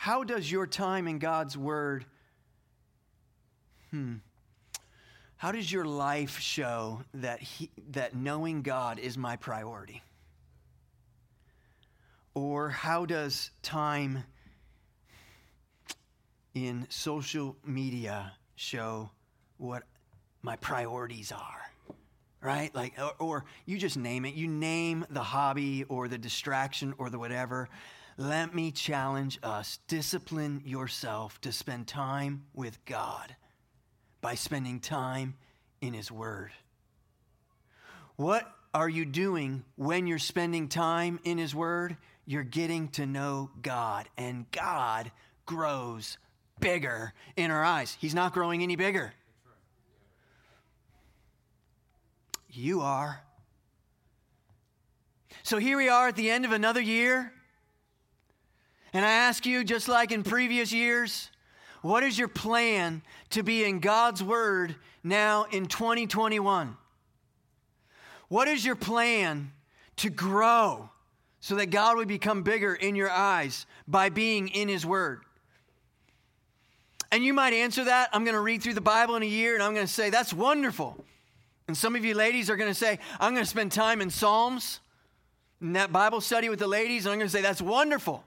How 0.00 0.24
does 0.24 0.50
your 0.50 0.66
time 0.66 1.06
in 1.06 1.18
God's 1.18 1.58
word 1.58 2.06
hmm 3.90 4.14
how 5.36 5.52
does 5.52 5.70
your 5.70 5.84
life 5.84 6.38
show 6.38 7.02
that 7.12 7.42
he, 7.42 7.70
that 7.90 8.14
knowing 8.14 8.62
God 8.62 8.98
is 8.98 9.18
my 9.18 9.36
priority? 9.36 10.02
Or 12.34 12.70
how 12.70 13.04
does 13.04 13.50
time 13.62 14.24
in 16.54 16.86
social 16.88 17.56
media 17.66 18.32
show 18.56 19.10
what 19.58 19.82
my 20.42 20.56
priorities 20.56 21.30
are? 21.30 21.96
Right? 22.42 22.74
Like, 22.74 22.94
or, 22.98 23.12
or, 23.18 23.44
you 23.66 23.78
just 23.78 23.96
name 23.98 24.24
it. 24.24 24.34
You 24.34 24.46
name 24.46 25.06
the 25.10 25.22
hobby 25.22 25.84
or 25.84 26.08
the 26.08 26.18
distraction 26.18 26.94
or 26.98 27.10
the 27.10 27.18
whatever. 27.18 27.68
Let 28.20 28.54
me 28.54 28.70
challenge 28.70 29.38
us 29.42 29.78
discipline 29.88 30.60
yourself 30.66 31.40
to 31.40 31.52
spend 31.52 31.86
time 31.86 32.44
with 32.54 32.84
God 32.84 33.34
by 34.20 34.34
spending 34.34 34.80
time 34.80 35.36
in 35.80 35.94
His 35.94 36.12
Word. 36.12 36.50
What 38.16 38.46
are 38.74 38.88
you 38.88 39.06
doing 39.06 39.64
when 39.76 40.06
you're 40.06 40.18
spending 40.18 40.68
time 40.68 41.18
in 41.24 41.38
His 41.38 41.54
Word? 41.54 41.96
you're 42.30 42.44
getting 42.44 42.86
to 42.86 43.06
know 43.06 43.50
God, 43.60 44.08
and 44.16 44.48
God 44.52 45.10
grows 45.46 46.16
bigger 46.60 47.12
in 47.34 47.50
our 47.50 47.64
eyes. 47.64 47.96
He's 48.00 48.14
not 48.14 48.32
growing 48.32 48.62
any 48.62 48.76
bigger. 48.76 49.12
You 52.48 52.82
are. 52.82 53.20
So 55.42 55.58
here 55.58 55.76
we 55.76 55.88
are 55.88 56.06
at 56.06 56.14
the 56.14 56.30
end 56.30 56.44
of 56.44 56.52
another 56.52 56.80
year. 56.80 57.32
And 58.92 59.04
I 59.04 59.10
ask 59.10 59.46
you, 59.46 59.64
just 59.64 59.88
like 59.88 60.12
in 60.12 60.22
previous 60.22 60.72
years, 60.72 61.30
what 61.82 62.02
is 62.02 62.18
your 62.18 62.28
plan 62.28 63.02
to 63.30 63.42
be 63.42 63.64
in 63.64 63.80
God's 63.80 64.22
Word 64.22 64.74
now 65.02 65.44
in 65.50 65.66
2021? 65.66 66.76
What 68.28 68.48
is 68.48 68.64
your 68.64 68.76
plan 68.76 69.52
to 69.96 70.10
grow 70.10 70.90
so 71.40 71.54
that 71.56 71.66
God 71.66 71.96
would 71.96 72.08
become 72.08 72.42
bigger 72.42 72.74
in 72.74 72.96
your 72.96 73.10
eyes 73.10 73.66
by 73.88 74.08
being 74.08 74.48
in 74.48 74.68
His 74.68 74.84
Word? 74.84 75.22
And 77.12 77.24
you 77.24 77.34
might 77.34 77.52
answer 77.52 77.84
that. 77.84 78.10
I'm 78.12 78.24
going 78.24 78.34
to 78.34 78.40
read 78.40 78.62
through 78.62 78.74
the 78.74 78.80
Bible 78.80 79.16
in 79.16 79.22
a 79.22 79.26
year 79.26 79.54
and 79.54 79.62
I'm 79.62 79.74
going 79.74 79.86
to 79.86 79.92
say, 79.92 80.10
that's 80.10 80.32
wonderful. 80.32 81.04
And 81.66 81.76
some 81.76 81.96
of 81.96 82.04
you 82.04 82.14
ladies 82.14 82.50
are 82.50 82.56
going 82.56 82.70
to 82.70 82.74
say, 82.74 82.98
I'm 83.18 83.32
going 83.32 83.44
to 83.44 83.50
spend 83.50 83.72
time 83.72 84.00
in 84.00 84.10
Psalms, 84.10 84.80
in 85.60 85.74
that 85.74 85.92
Bible 85.92 86.20
study 86.20 86.48
with 86.48 86.58
the 86.58 86.66
ladies, 86.66 87.04
and 87.04 87.12
I'm 87.12 87.18
going 87.18 87.28
to 87.28 87.32
say, 87.32 87.42
that's 87.42 87.62
wonderful. 87.62 88.24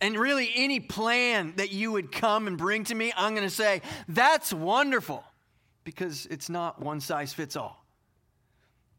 And 0.00 0.16
really, 0.16 0.50
any 0.54 0.80
plan 0.80 1.54
that 1.56 1.72
you 1.72 1.92
would 1.92 2.10
come 2.10 2.46
and 2.46 2.56
bring 2.56 2.84
to 2.84 2.94
me, 2.94 3.12
I'm 3.16 3.34
going 3.34 3.46
to 3.46 3.54
say, 3.54 3.82
that's 4.08 4.52
wonderful. 4.52 5.24
because 5.84 6.26
it's 6.26 6.48
not 6.48 6.80
one 6.80 7.00
size 7.00 7.32
fits 7.32 7.56
all. 7.56 7.84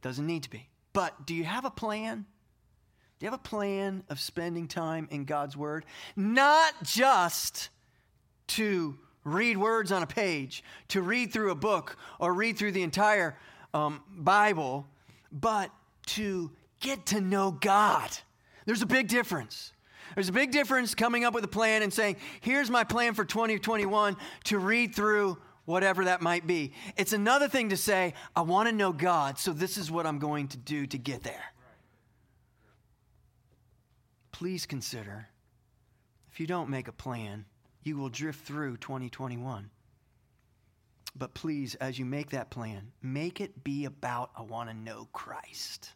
Doesn't 0.01 0.25
need 0.25 0.43
to 0.43 0.49
be. 0.49 0.67
But 0.93 1.25
do 1.25 1.33
you 1.33 1.43
have 1.43 1.65
a 1.65 1.69
plan? 1.71 2.25
Do 3.19 3.25
you 3.25 3.31
have 3.31 3.39
a 3.39 3.43
plan 3.43 4.03
of 4.09 4.19
spending 4.19 4.67
time 4.67 5.07
in 5.11 5.25
God's 5.25 5.55
Word? 5.55 5.85
Not 6.15 6.73
just 6.83 7.69
to 8.47 8.97
read 9.23 9.57
words 9.57 9.91
on 9.91 10.01
a 10.01 10.07
page, 10.07 10.63
to 10.89 11.01
read 11.01 11.31
through 11.31 11.51
a 11.51 11.55
book, 11.55 11.97
or 12.19 12.33
read 12.33 12.57
through 12.57 12.71
the 12.71 12.81
entire 12.81 13.37
um, 13.73 14.01
Bible, 14.17 14.87
but 15.31 15.71
to 16.07 16.51
get 16.79 17.05
to 17.07 17.21
know 17.21 17.51
God. 17.51 18.09
There's 18.65 18.81
a 18.81 18.87
big 18.87 19.07
difference. 19.07 19.71
There's 20.15 20.29
a 20.29 20.33
big 20.33 20.51
difference 20.51 20.95
coming 20.95 21.23
up 21.23 21.33
with 21.33 21.43
a 21.43 21.49
plan 21.49 21.83
and 21.83 21.93
saying, 21.93 22.17
here's 22.41 22.69
my 22.69 22.83
plan 22.83 23.13
for 23.13 23.25
2021 23.25 24.17
to 24.45 24.57
read 24.57 24.95
through 24.95 25.37
whatever 25.65 26.05
that 26.05 26.21
might 26.21 26.45
be. 26.47 26.73
It's 26.97 27.13
another 27.13 27.47
thing 27.47 27.69
to 27.69 27.77
say, 27.77 28.13
I 28.35 28.41
want 28.41 28.67
to 28.69 28.75
know 28.75 28.91
God, 28.91 29.39
so 29.39 29.53
this 29.53 29.77
is 29.77 29.89
what 29.91 30.05
I'm 30.05 30.19
going 30.19 30.47
to 30.49 30.57
do 30.57 30.85
to 30.87 30.97
get 30.97 31.23
there. 31.23 31.53
Please 34.31 34.65
consider 34.65 35.27
if 36.31 36.39
you 36.39 36.47
don't 36.47 36.69
make 36.69 36.87
a 36.87 36.93
plan, 36.93 37.45
you 37.83 37.97
will 37.97 38.09
drift 38.09 38.45
through 38.45 38.77
2021. 38.77 39.69
But 41.15 41.33
please, 41.33 41.75
as 41.75 41.99
you 41.99 42.05
make 42.05 42.29
that 42.29 42.49
plan, 42.49 42.91
make 43.01 43.41
it 43.41 43.63
be 43.63 43.85
about, 43.85 44.31
I 44.37 44.43
want 44.43 44.69
to 44.69 44.75
know 44.75 45.09
Christ. 45.11 45.91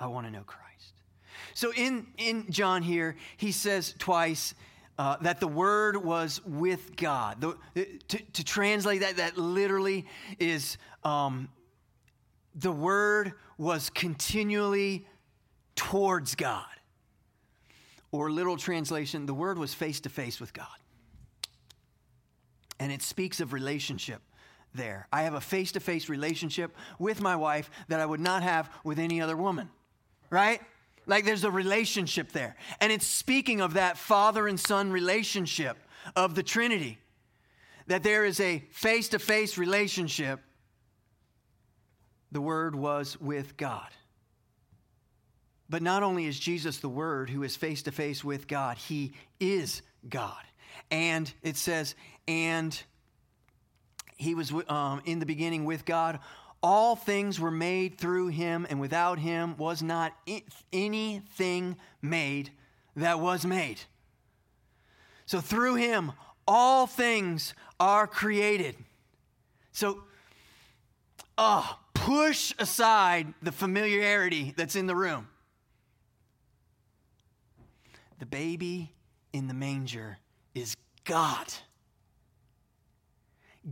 I 0.00 0.06
want 0.06 0.26
to 0.26 0.32
know 0.32 0.42
Christ. 0.42 0.63
So 1.54 1.72
in, 1.72 2.06
in 2.18 2.50
John 2.50 2.82
here, 2.82 3.16
he 3.36 3.52
says 3.52 3.94
twice 3.98 4.54
uh, 4.98 5.16
that 5.22 5.40
the 5.40 5.48
Word 5.48 5.96
was 5.96 6.40
with 6.44 6.96
God. 6.96 7.40
The, 7.40 7.86
to, 8.08 8.18
to, 8.18 8.44
translate 8.44 9.00
that, 9.00 9.16
that 9.16 9.36
literally 9.36 10.06
is 10.38 10.78
um, 11.02 11.48
the 12.54 12.72
Word 12.72 13.32
was 13.58 13.90
continually 13.90 15.06
towards 15.74 16.34
God. 16.34 16.66
Or 18.12 18.30
literal 18.30 18.56
translation, 18.56 19.26
the 19.26 19.34
Word 19.34 19.58
was 19.58 19.74
face 19.74 20.00
to 20.00 20.08
face 20.08 20.38
with 20.38 20.52
God. 20.52 20.66
And 22.78 22.92
it 22.92 23.02
speaks 23.02 23.40
of 23.40 23.52
relationship 23.52 24.20
there. 24.74 25.08
I 25.12 25.22
have 25.22 25.34
a 25.34 25.40
face 25.40 25.72
to 25.72 25.80
face 25.80 26.08
relationship 26.08 26.76
with 26.98 27.20
my 27.20 27.36
wife 27.36 27.70
that 27.88 28.00
I 28.00 28.06
would 28.06 28.20
not 28.20 28.42
have 28.42 28.70
with 28.84 28.98
any 28.98 29.20
other 29.20 29.36
woman, 29.36 29.70
right? 30.30 30.60
Like 31.06 31.24
there's 31.24 31.44
a 31.44 31.50
relationship 31.50 32.32
there. 32.32 32.56
And 32.80 32.92
it's 32.92 33.06
speaking 33.06 33.60
of 33.60 33.74
that 33.74 33.98
father 33.98 34.48
and 34.48 34.58
son 34.58 34.90
relationship 34.90 35.76
of 36.16 36.34
the 36.34 36.42
Trinity. 36.42 36.98
That 37.86 38.02
there 38.02 38.24
is 38.24 38.40
a 38.40 38.64
face 38.70 39.08
to 39.10 39.18
face 39.18 39.58
relationship. 39.58 40.40
The 42.32 42.40
Word 42.40 42.74
was 42.74 43.20
with 43.20 43.56
God. 43.56 43.88
But 45.68 45.82
not 45.82 46.02
only 46.02 46.26
is 46.26 46.38
Jesus 46.38 46.78
the 46.78 46.88
Word 46.88 47.30
who 47.30 47.42
is 47.42 47.56
face 47.56 47.82
to 47.84 47.92
face 47.92 48.22
with 48.22 48.48
God, 48.48 48.76
He 48.76 49.12
is 49.40 49.82
God. 50.08 50.42
And 50.90 51.32
it 51.42 51.56
says, 51.56 51.94
and 52.26 52.80
He 54.16 54.34
was 54.34 54.52
um, 54.68 55.02
in 55.04 55.18
the 55.18 55.26
beginning 55.26 55.64
with 55.64 55.84
God. 55.84 56.20
All 56.66 56.96
things 56.96 57.38
were 57.38 57.50
made 57.50 57.98
through 57.98 58.28
him, 58.28 58.66
and 58.70 58.80
without 58.80 59.18
him 59.18 59.54
was 59.58 59.82
not 59.82 60.16
anything 60.72 61.76
made 62.00 62.52
that 62.96 63.20
was 63.20 63.44
made. 63.44 63.82
So 65.26 65.42
through 65.42 65.74
him, 65.74 66.12
all 66.48 66.86
things 66.86 67.52
are 67.78 68.06
created. 68.06 68.76
So, 69.72 70.04
oh, 71.36 71.80
push 71.92 72.54
aside 72.58 73.34
the 73.42 73.52
familiarity 73.52 74.54
that's 74.56 74.74
in 74.74 74.86
the 74.86 74.96
room. 74.96 75.28
The 78.20 78.26
baby 78.26 78.90
in 79.34 79.48
the 79.48 79.54
manger 79.54 80.16
is 80.54 80.76
God. 81.04 81.52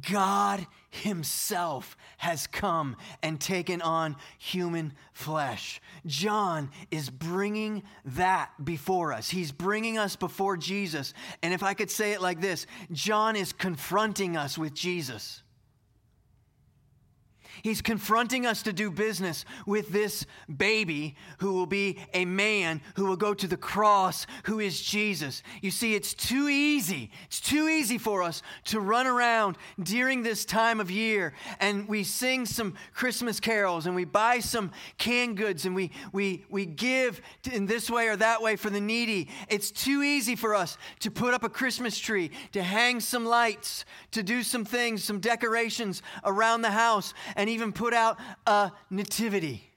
God 0.00 0.66
Himself 0.90 1.96
has 2.18 2.46
come 2.46 2.96
and 3.22 3.40
taken 3.40 3.82
on 3.82 4.16
human 4.38 4.94
flesh. 5.12 5.80
John 6.06 6.70
is 6.90 7.10
bringing 7.10 7.82
that 8.04 8.50
before 8.62 9.12
us. 9.12 9.28
He's 9.28 9.52
bringing 9.52 9.98
us 9.98 10.16
before 10.16 10.56
Jesus. 10.56 11.12
And 11.42 11.52
if 11.52 11.62
I 11.62 11.74
could 11.74 11.90
say 11.90 12.12
it 12.12 12.22
like 12.22 12.40
this 12.40 12.66
John 12.90 13.36
is 13.36 13.52
confronting 13.52 14.36
us 14.36 14.56
with 14.56 14.74
Jesus. 14.74 15.42
He's 17.62 17.80
confronting 17.80 18.44
us 18.44 18.62
to 18.64 18.72
do 18.72 18.90
business 18.90 19.44
with 19.66 19.90
this 19.90 20.26
baby 20.54 21.14
who 21.38 21.52
will 21.54 21.66
be 21.66 21.98
a 22.12 22.24
man 22.24 22.80
who 22.96 23.06
will 23.06 23.16
go 23.16 23.34
to 23.34 23.46
the 23.46 23.56
cross, 23.56 24.26
who 24.44 24.58
is 24.58 24.80
Jesus. 24.80 25.42
You 25.60 25.70
see, 25.70 25.94
it's 25.94 26.12
too 26.12 26.48
easy. 26.48 27.10
It's 27.26 27.40
too 27.40 27.68
easy 27.68 27.98
for 27.98 28.22
us 28.22 28.42
to 28.64 28.80
run 28.80 29.06
around 29.06 29.56
during 29.80 30.22
this 30.22 30.44
time 30.44 30.80
of 30.80 30.90
year 30.90 31.34
and 31.60 31.88
we 31.88 32.02
sing 32.02 32.46
some 32.46 32.74
Christmas 32.94 33.38
carols 33.38 33.86
and 33.86 33.94
we 33.94 34.04
buy 34.04 34.40
some 34.40 34.72
canned 34.98 35.36
goods 35.36 35.64
and 35.64 35.74
we, 35.74 35.90
we, 36.12 36.44
we 36.48 36.66
give 36.66 37.20
in 37.50 37.66
this 37.66 37.88
way 37.88 38.08
or 38.08 38.16
that 38.16 38.42
way 38.42 38.56
for 38.56 38.70
the 38.70 38.80
needy. 38.80 39.28
It's 39.48 39.70
too 39.70 40.02
easy 40.02 40.34
for 40.34 40.54
us 40.54 40.76
to 41.00 41.10
put 41.10 41.34
up 41.34 41.44
a 41.44 41.48
Christmas 41.48 41.98
tree, 41.98 42.30
to 42.52 42.62
hang 42.62 43.00
some 43.00 43.24
lights, 43.24 43.84
to 44.10 44.22
do 44.22 44.42
some 44.42 44.64
things, 44.64 45.04
some 45.04 45.20
decorations 45.20 46.02
around 46.24 46.62
the 46.62 46.70
house. 46.70 47.14
And 47.36 47.48
even 47.52 47.72
put 47.72 47.94
out 47.94 48.18
a 48.46 48.72
nativity. 48.90 49.68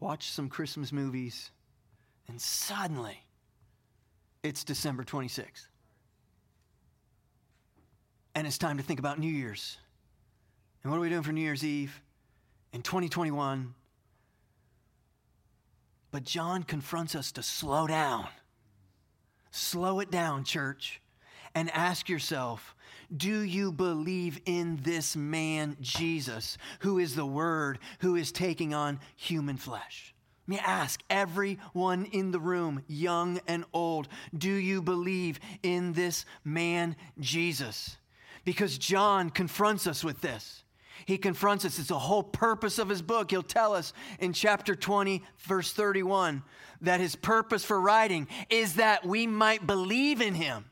Watch 0.00 0.30
some 0.30 0.48
Christmas 0.48 0.92
movies, 0.92 1.50
and 2.28 2.40
suddenly 2.40 3.18
it's 4.42 4.62
December 4.62 5.02
26th. 5.02 5.66
And 8.34 8.46
it's 8.46 8.58
time 8.58 8.76
to 8.76 8.82
think 8.82 8.98
about 8.98 9.18
New 9.18 9.32
Year's. 9.32 9.78
And 10.82 10.90
what 10.90 10.98
are 10.98 11.00
we 11.00 11.08
doing 11.08 11.22
for 11.22 11.32
New 11.32 11.40
Year's 11.40 11.64
Eve 11.64 11.98
in 12.72 12.82
2021? 12.82 13.74
But 16.10 16.24
John 16.24 16.62
confronts 16.62 17.14
us 17.14 17.32
to 17.32 17.42
slow 17.42 17.86
down. 17.86 18.28
Slow 19.50 20.00
it 20.00 20.10
down, 20.10 20.44
church, 20.44 21.00
and 21.54 21.70
ask 21.70 22.08
yourself 22.08 22.73
do 23.16 23.40
you 23.40 23.72
believe 23.72 24.40
in 24.46 24.78
this 24.82 25.16
man, 25.16 25.76
Jesus, 25.80 26.58
who 26.80 26.98
is 26.98 27.14
the 27.14 27.26
Word, 27.26 27.78
who 28.00 28.16
is 28.16 28.32
taking 28.32 28.74
on 28.74 29.00
human 29.16 29.56
flesh? 29.56 30.14
Let 30.46 30.56
me 30.56 30.62
ask 30.64 31.02
everyone 31.08 32.06
in 32.12 32.30
the 32.30 32.40
room, 32.40 32.82
young 32.86 33.40
and 33.46 33.64
old, 33.72 34.08
do 34.36 34.52
you 34.52 34.82
believe 34.82 35.40
in 35.62 35.94
this 35.94 36.26
man, 36.44 36.96
Jesus? 37.18 37.96
Because 38.44 38.76
John 38.76 39.30
confronts 39.30 39.86
us 39.86 40.04
with 40.04 40.20
this. 40.20 40.64
He 41.06 41.16
confronts 41.18 41.64
us. 41.64 41.78
It's 41.78 41.88
the 41.88 41.98
whole 41.98 42.22
purpose 42.22 42.78
of 42.78 42.88
his 42.88 43.02
book. 43.02 43.30
He'll 43.30 43.42
tell 43.42 43.74
us 43.74 43.92
in 44.18 44.32
chapter 44.32 44.74
20, 44.74 45.22
verse 45.38 45.72
31, 45.72 46.42
that 46.82 47.00
his 47.00 47.16
purpose 47.16 47.64
for 47.64 47.80
writing 47.80 48.28
is 48.50 48.74
that 48.74 49.04
we 49.04 49.26
might 49.26 49.66
believe 49.66 50.20
in 50.20 50.34
him 50.34 50.66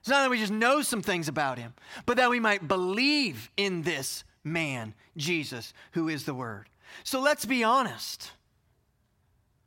it's 0.00 0.08
not 0.08 0.22
that 0.22 0.30
we 0.30 0.38
just 0.38 0.52
know 0.52 0.82
some 0.82 1.02
things 1.02 1.28
about 1.28 1.58
him, 1.58 1.74
but 2.06 2.16
that 2.16 2.30
we 2.30 2.40
might 2.40 2.68
believe 2.68 3.50
in 3.56 3.82
this 3.82 4.24
man, 4.44 4.94
Jesus, 5.16 5.72
who 5.92 6.08
is 6.08 6.24
the 6.24 6.34
Word. 6.34 6.68
So 7.04 7.20
let's 7.20 7.44
be 7.44 7.64
honest. 7.64 8.32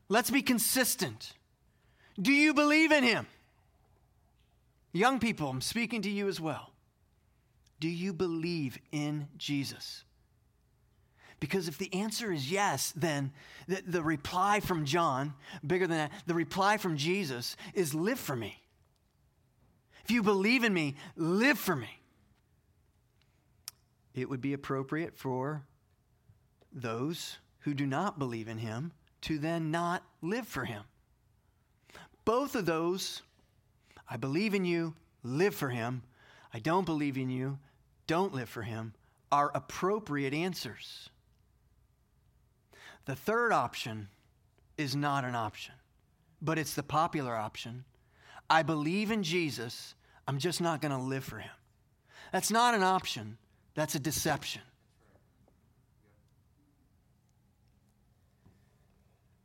Let's 0.09 0.31
be 0.31 0.41
consistent. 0.41 1.33
Do 2.19 2.31
you 2.31 2.53
believe 2.53 2.91
in 2.91 3.03
him? 3.03 3.27
Young 4.93 5.19
people, 5.19 5.49
I'm 5.49 5.61
speaking 5.61 6.01
to 6.01 6.09
you 6.09 6.27
as 6.27 6.41
well. 6.41 6.71
Do 7.79 7.87
you 7.87 8.13
believe 8.13 8.77
in 8.91 9.27
Jesus? 9.37 10.03
Because 11.39 11.67
if 11.67 11.77
the 11.77 11.93
answer 11.93 12.31
is 12.31 12.51
yes, 12.51 12.93
then 12.95 13.31
the, 13.67 13.81
the 13.87 14.03
reply 14.03 14.59
from 14.59 14.85
John, 14.85 15.33
bigger 15.65 15.87
than 15.87 15.97
that, 15.97 16.11
the 16.27 16.35
reply 16.35 16.77
from 16.77 16.97
Jesus 16.97 17.55
is 17.73 17.95
live 17.95 18.19
for 18.19 18.35
me. 18.35 18.61
If 20.03 20.11
you 20.11 20.23
believe 20.23 20.63
in 20.63 20.73
me, 20.73 20.95
live 21.15 21.57
for 21.57 21.75
me. 21.75 22.01
It 24.13 24.29
would 24.29 24.41
be 24.41 24.53
appropriate 24.53 25.15
for 25.15 25.63
those 26.71 27.37
who 27.59 27.73
do 27.73 27.85
not 27.85 28.19
believe 28.19 28.47
in 28.47 28.57
him 28.57 28.91
to 29.21 29.37
then 29.37 29.71
not 29.71 30.03
live 30.21 30.47
for 30.47 30.65
him. 30.65 30.83
Both 32.25 32.55
of 32.55 32.65
those, 32.65 33.21
I 34.09 34.17
believe 34.17 34.53
in 34.53 34.65
you, 34.65 34.95
live 35.23 35.55
for 35.55 35.69
him. 35.69 36.03
I 36.53 36.59
don't 36.59 36.85
believe 36.85 37.17
in 37.17 37.29
you, 37.29 37.59
don't 38.07 38.33
live 38.33 38.49
for 38.49 38.63
him, 38.63 38.93
are 39.31 39.51
appropriate 39.55 40.33
answers. 40.33 41.09
The 43.05 43.15
third 43.15 43.51
option 43.51 44.09
is 44.77 44.95
not 44.95 45.23
an 45.23 45.35
option, 45.35 45.75
but 46.41 46.57
it's 46.57 46.73
the 46.73 46.83
popular 46.83 47.35
option 47.35 47.85
I 48.51 48.63
believe 48.63 49.11
in 49.11 49.23
Jesus, 49.23 49.95
I'm 50.27 50.37
just 50.37 50.59
not 50.59 50.81
going 50.81 50.91
to 50.91 50.97
live 50.97 51.23
for 51.23 51.39
him. 51.39 51.53
That's 52.33 52.51
not 52.51 52.73
an 52.73 52.83
option, 52.83 53.37
that's 53.75 53.95
a 53.95 53.99
deception. 53.99 54.61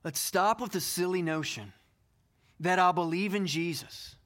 Let's 0.02 0.18
stop 0.18 0.60
with 0.60 0.72
the 0.72 0.80
silly 0.80 1.22
notion 1.22 1.72
that 2.58 2.80
I'll 2.80 2.92
believe 2.92 3.36
in 3.36 3.46
Jesus. 3.46 4.16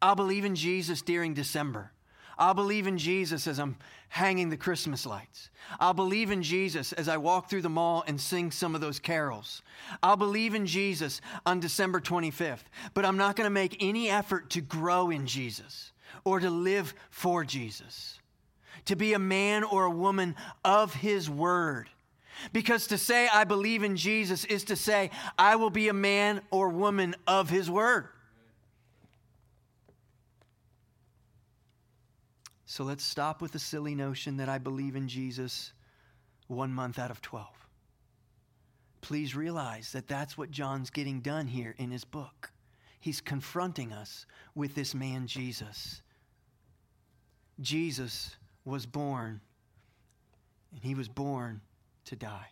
I'll 0.00 0.14
believe 0.14 0.46
in 0.46 0.54
Jesus 0.54 1.02
during 1.02 1.34
December. 1.34 1.92
I'll 2.38 2.54
believe 2.54 2.86
in 2.86 2.98
Jesus 2.98 3.46
as 3.46 3.58
I'm 3.58 3.76
hanging 4.08 4.50
the 4.50 4.56
Christmas 4.56 5.06
lights. 5.06 5.50
I'll 5.80 5.94
believe 5.94 6.30
in 6.30 6.42
Jesus 6.42 6.92
as 6.92 7.08
I 7.08 7.16
walk 7.16 7.48
through 7.48 7.62
the 7.62 7.68
mall 7.68 8.04
and 8.06 8.20
sing 8.20 8.50
some 8.50 8.74
of 8.74 8.80
those 8.80 8.98
carols. 8.98 9.62
I'll 10.02 10.16
believe 10.16 10.54
in 10.54 10.66
Jesus 10.66 11.20
on 11.44 11.60
December 11.60 12.00
25th, 12.00 12.64
but 12.94 13.04
I'm 13.04 13.16
not 13.16 13.36
going 13.36 13.46
to 13.46 13.50
make 13.50 13.76
any 13.80 14.10
effort 14.10 14.50
to 14.50 14.60
grow 14.60 15.10
in 15.10 15.26
Jesus 15.26 15.92
or 16.24 16.40
to 16.40 16.50
live 16.50 16.94
for 17.10 17.44
Jesus, 17.44 18.18
to 18.84 18.96
be 18.96 19.14
a 19.14 19.18
man 19.18 19.64
or 19.64 19.84
a 19.84 19.90
woman 19.90 20.34
of 20.64 20.94
His 20.94 21.30
Word. 21.30 21.88
Because 22.52 22.88
to 22.88 22.98
say 22.98 23.28
I 23.32 23.44
believe 23.44 23.82
in 23.82 23.96
Jesus 23.96 24.44
is 24.44 24.64
to 24.64 24.76
say 24.76 25.10
I 25.38 25.56
will 25.56 25.70
be 25.70 25.88
a 25.88 25.94
man 25.94 26.42
or 26.50 26.68
woman 26.68 27.14
of 27.26 27.48
His 27.48 27.70
Word. 27.70 28.08
So 32.66 32.82
let's 32.82 33.04
stop 33.04 33.40
with 33.40 33.52
the 33.52 33.60
silly 33.60 33.94
notion 33.94 34.36
that 34.38 34.48
I 34.48 34.58
believe 34.58 34.96
in 34.96 35.08
Jesus 35.08 35.72
one 36.48 36.72
month 36.72 36.98
out 36.98 37.12
of 37.12 37.22
12. 37.22 37.46
Please 39.00 39.36
realize 39.36 39.92
that 39.92 40.08
that's 40.08 40.36
what 40.36 40.50
John's 40.50 40.90
getting 40.90 41.20
done 41.20 41.46
here 41.46 41.76
in 41.78 41.92
his 41.92 42.04
book. 42.04 42.50
He's 42.98 43.20
confronting 43.20 43.92
us 43.92 44.26
with 44.56 44.74
this 44.74 44.94
man, 44.94 45.28
Jesus. 45.28 46.02
Jesus 47.60 48.34
was 48.64 48.84
born, 48.84 49.40
and 50.74 50.82
he 50.82 50.96
was 50.96 51.08
born 51.08 51.60
to 52.06 52.16
die. 52.16 52.48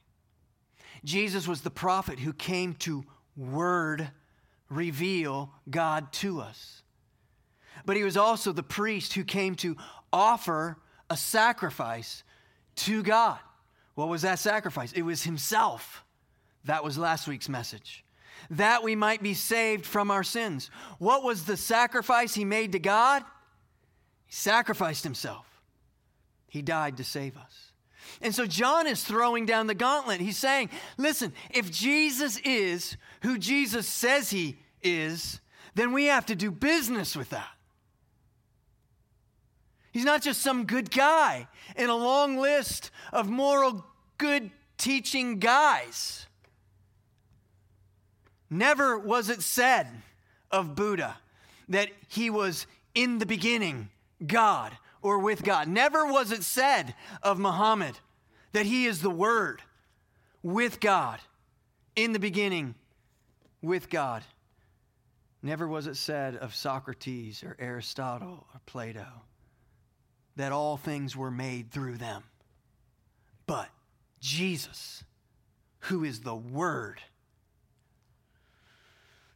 Jesus 1.04 1.48
was 1.48 1.62
the 1.62 1.70
prophet 1.70 2.20
who 2.20 2.32
came 2.32 2.74
to 2.74 3.04
word 3.36 4.10
reveal 4.70 5.52
God 5.68 6.12
to 6.12 6.40
us. 6.40 6.84
But 7.84 7.96
he 7.96 8.04
was 8.04 8.16
also 8.16 8.52
the 8.52 8.62
priest 8.62 9.14
who 9.14 9.24
came 9.24 9.56
to 9.56 9.76
offer 10.14 10.78
a 11.10 11.16
sacrifice 11.16 12.22
to 12.76 13.02
God. 13.02 13.38
What 13.94 14.08
was 14.08 14.22
that 14.22 14.38
sacrifice? 14.38 14.92
It 14.92 15.02
was 15.02 15.24
himself. 15.24 16.04
That 16.64 16.84
was 16.84 16.96
last 16.96 17.28
week's 17.28 17.48
message. 17.48 18.04
That 18.50 18.82
we 18.82 18.96
might 18.96 19.22
be 19.22 19.34
saved 19.34 19.84
from 19.84 20.10
our 20.10 20.22
sins. 20.22 20.70
What 20.98 21.24
was 21.24 21.44
the 21.44 21.56
sacrifice 21.56 22.34
he 22.34 22.44
made 22.44 22.72
to 22.72 22.78
God? 22.78 23.22
He 24.26 24.34
sacrificed 24.34 25.04
himself. 25.04 25.46
He 26.48 26.62
died 26.62 26.96
to 26.98 27.04
save 27.04 27.36
us. 27.36 27.72
And 28.20 28.34
so 28.34 28.46
John 28.46 28.86
is 28.86 29.02
throwing 29.02 29.46
down 29.46 29.66
the 29.66 29.74
gauntlet. 29.74 30.20
He's 30.20 30.38
saying, 30.38 30.70
listen, 30.96 31.32
if 31.50 31.70
Jesus 31.70 32.38
is 32.38 32.96
who 33.22 33.38
Jesus 33.38 33.88
says 33.88 34.30
he 34.30 34.58
is, 34.82 35.40
then 35.74 35.92
we 35.92 36.06
have 36.06 36.26
to 36.26 36.36
do 36.36 36.50
business 36.50 37.16
with 37.16 37.30
that. 37.30 37.48
He's 39.94 40.04
not 40.04 40.22
just 40.22 40.42
some 40.42 40.66
good 40.66 40.90
guy 40.90 41.46
in 41.76 41.88
a 41.88 41.94
long 41.94 42.36
list 42.36 42.90
of 43.12 43.30
moral 43.30 43.86
good 44.18 44.50
teaching 44.76 45.38
guys. 45.38 46.26
Never 48.50 48.98
was 48.98 49.28
it 49.28 49.40
said 49.40 49.86
of 50.50 50.74
Buddha 50.74 51.16
that 51.68 51.90
he 52.08 52.28
was 52.28 52.66
in 52.96 53.20
the 53.20 53.24
beginning 53.24 53.88
God 54.26 54.76
or 55.00 55.20
with 55.20 55.44
God. 55.44 55.68
Never 55.68 56.04
was 56.04 56.32
it 56.32 56.42
said 56.42 56.96
of 57.22 57.38
Muhammad 57.38 57.96
that 58.50 58.66
he 58.66 58.86
is 58.86 59.00
the 59.00 59.10
Word 59.10 59.62
with 60.42 60.80
God, 60.80 61.20
in 61.94 62.12
the 62.12 62.18
beginning 62.18 62.74
with 63.62 63.88
God. 63.88 64.24
Never 65.40 65.68
was 65.68 65.86
it 65.86 65.96
said 65.96 66.34
of 66.34 66.52
Socrates 66.52 67.44
or 67.44 67.56
Aristotle 67.60 68.48
or 68.52 68.60
Plato 68.66 69.06
that 70.36 70.52
all 70.52 70.76
things 70.76 71.16
were 71.16 71.30
made 71.30 71.70
through 71.70 71.96
them. 71.96 72.24
But 73.46 73.68
Jesus, 74.20 75.04
who 75.80 76.04
is 76.04 76.20
the 76.20 76.34
Word, 76.34 77.00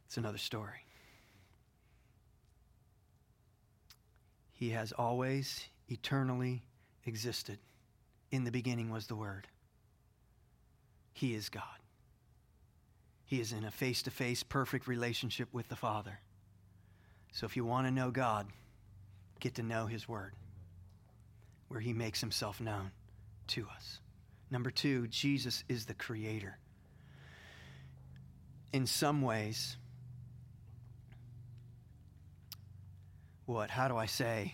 it's 0.07 0.17
another 0.17 0.37
story. 0.37 0.85
He 4.51 4.71
has 4.71 4.91
always 4.91 5.67
eternally 5.87 6.63
existed. 7.05 7.59
In 8.31 8.43
the 8.43 8.51
beginning 8.51 8.91
was 8.91 9.07
the 9.07 9.15
Word. 9.15 9.47
He 11.13 11.33
is 11.33 11.49
God. 11.49 11.63
He 13.25 13.39
is 13.39 13.53
in 13.53 13.63
a 13.63 13.71
face 13.71 14.01
to 14.03 14.11
face, 14.11 14.43
perfect 14.43 14.87
relationship 14.87 15.49
with 15.53 15.69
the 15.69 15.75
Father. 15.75 16.19
So 17.31 17.45
if 17.45 17.55
you 17.55 17.63
want 17.63 17.87
to 17.87 17.91
know 17.91 18.11
God, 18.11 18.47
get 19.39 19.55
to 19.55 19.63
know 19.63 19.85
His 19.85 20.09
Word 20.09 20.33
where 21.69 21.79
he 21.79 21.93
makes 21.93 22.19
himself 22.19 22.59
known 22.59 22.91
to 23.47 23.65
us. 23.75 23.99
Number 24.51 24.71
two, 24.71 25.07
Jesus 25.07 25.63
is 25.69 25.85
the 25.85 25.93
creator. 25.93 26.57
In 28.73 28.85
some 28.85 29.21
ways, 29.21 29.77
what? 33.45 33.69
How 33.69 33.87
do 33.87 33.97
I 33.97 34.05
say? 34.05 34.53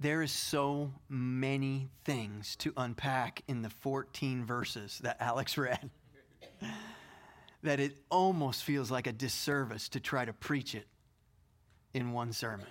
There 0.00 0.22
is 0.22 0.32
so 0.32 0.92
many 1.08 1.90
things 2.04 2.56
to 2.56 2.72
unpack 2.76 3.42
in 3.46 3.62
the 3.62 3.70
14 3.70 4.44
verses 4.44 4.98
that 5.02 5.18
Alex 5.20 5.56
read 5.58 5.90
that 7.62 7.78
it 7.78 7.96
almost 8.10 8.64
feels 8.64 8.90
like 8.90 9.06
a 9.06 9.12
disservice 9.12 9.88
to 9.90 10.00
try 10.00 10.24
to 10.24 10.32
preach 10.32 10.74
it 10.74 10.86
in 11.94 12.12
one 12.12 12.32
sermon. 12.32 12.66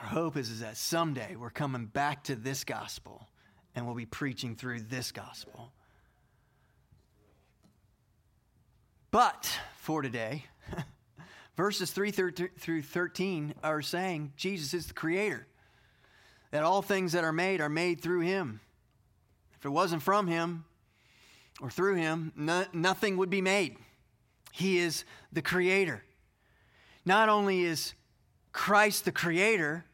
Our 0.00 0.06
hope 0.06 0.36
is, 0.36 0.48
is 0.50 0.60
that 0.60 0.76
someday 0.76 1.34
we're 1.34 1.50
coming 1.50 1.86
back 1.86 2.24
to 2.24 2.36
this 2.36 2.62
gospel 2.62 3.26
and 3.74 3.84
we'll 3.84 3.96
be 3.96 4.06
preaching 4.06 4.54
through 4.54 4.80
this 4.82 5.10
gospel. 5.10 5.72
But 9.10 9.50
for 9.78 10.02
today, 10.02 10.44
verses 11.56 11.90
3 11.90 12.12
through 12.12 12.82
13 12.82 13.54
are 13.64 13.82
saying 13.82 14.34
Jesus 14.36 14.72
is 14.72 14.86
the 14.86 14.94
creator, 14.94 15.48
that 16.52 16.62
all 16.62 16.82
things 16.82 17.12
that 17.12 17.24
are 17.24 17.32
made 17.32 17.60
are 17.60 17.68
made 17.68 18.00
through 18.00 18.20
him. 18.20 18.60
If 19.58 19.64
it 19.64 19.70
wasn't 19.70 20.02
from 20.02 20.28
him 20.28 20.64
or 21.60 21.70
through 21.70 21.96
him, 21.96 22.32
no, 22.36 22.64
nothing 22.72 23.16
would 23.16 23.30
be 23.30 23.40
made. 23.40 23.76
He 24.52 24.78
is 24.78 25.04
the 25.32 25.42
creator. 25.42 26.04
Not 27.04 27.28
only 27.28 27.64
is 27.64 27.94
Christ 28.52 29.04
the 29.04 29.12
creator, 29.12 29.84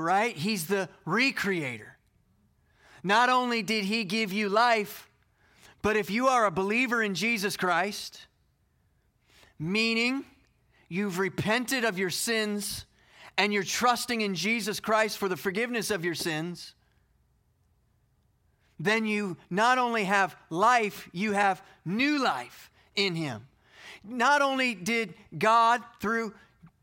right? 0.00 0.36
He's 0.36 0.66
the 0.66 0.88
recreator. 1.06 1.96
Not 3.02 3.28
only 3.28 3.62
did 3.62 3.84
he 3.84 4.04
give 4.04 4.32
you 4.32 4.48
life, 4.48 5.08
but 5.82 5.96
if 5.96 6.10
you 6.10 6.28
are 6.28 6.46
a 6.46 6.50
believer 6.50 7.02
in 7.02 7.14
Jesus 7.14 7.56
Christ, 7.56 8.26
meaning 9.58 10.24
you've 10.88 11.18
repented 11.18 11.84
of 11.84 11.98
your 11.98 12.10
sins 12.10 12.84
and 13.38 13.52
you're 13.52 13.62
trusting 13.62 14.22
in 14.22 14.34
Jesus 14.34 14.80
Christ 14.80 15.18
for 15.18 15.28
the 15.28 15.36
forgiveness 15.36 15.90
of 15.90 16.04
your 16.04 16.14
sins, 16.14 16.74
then 18.78 19.06
you 19.06 19.36
not 19.50 19.78
only 19.78 20.04
have 20.04 20.36
life, 20.50 21.08
you 21.12 21.32
have 21.32 21.62
new 21.84 22.22
life 22.22 22.70
in 22.94 23.14
him. 23.14 23.46
Not 24.04 24.42
only 24.42 24.74
did 24.74 25.14
God, 25.36 25.82
through 26.00 26.34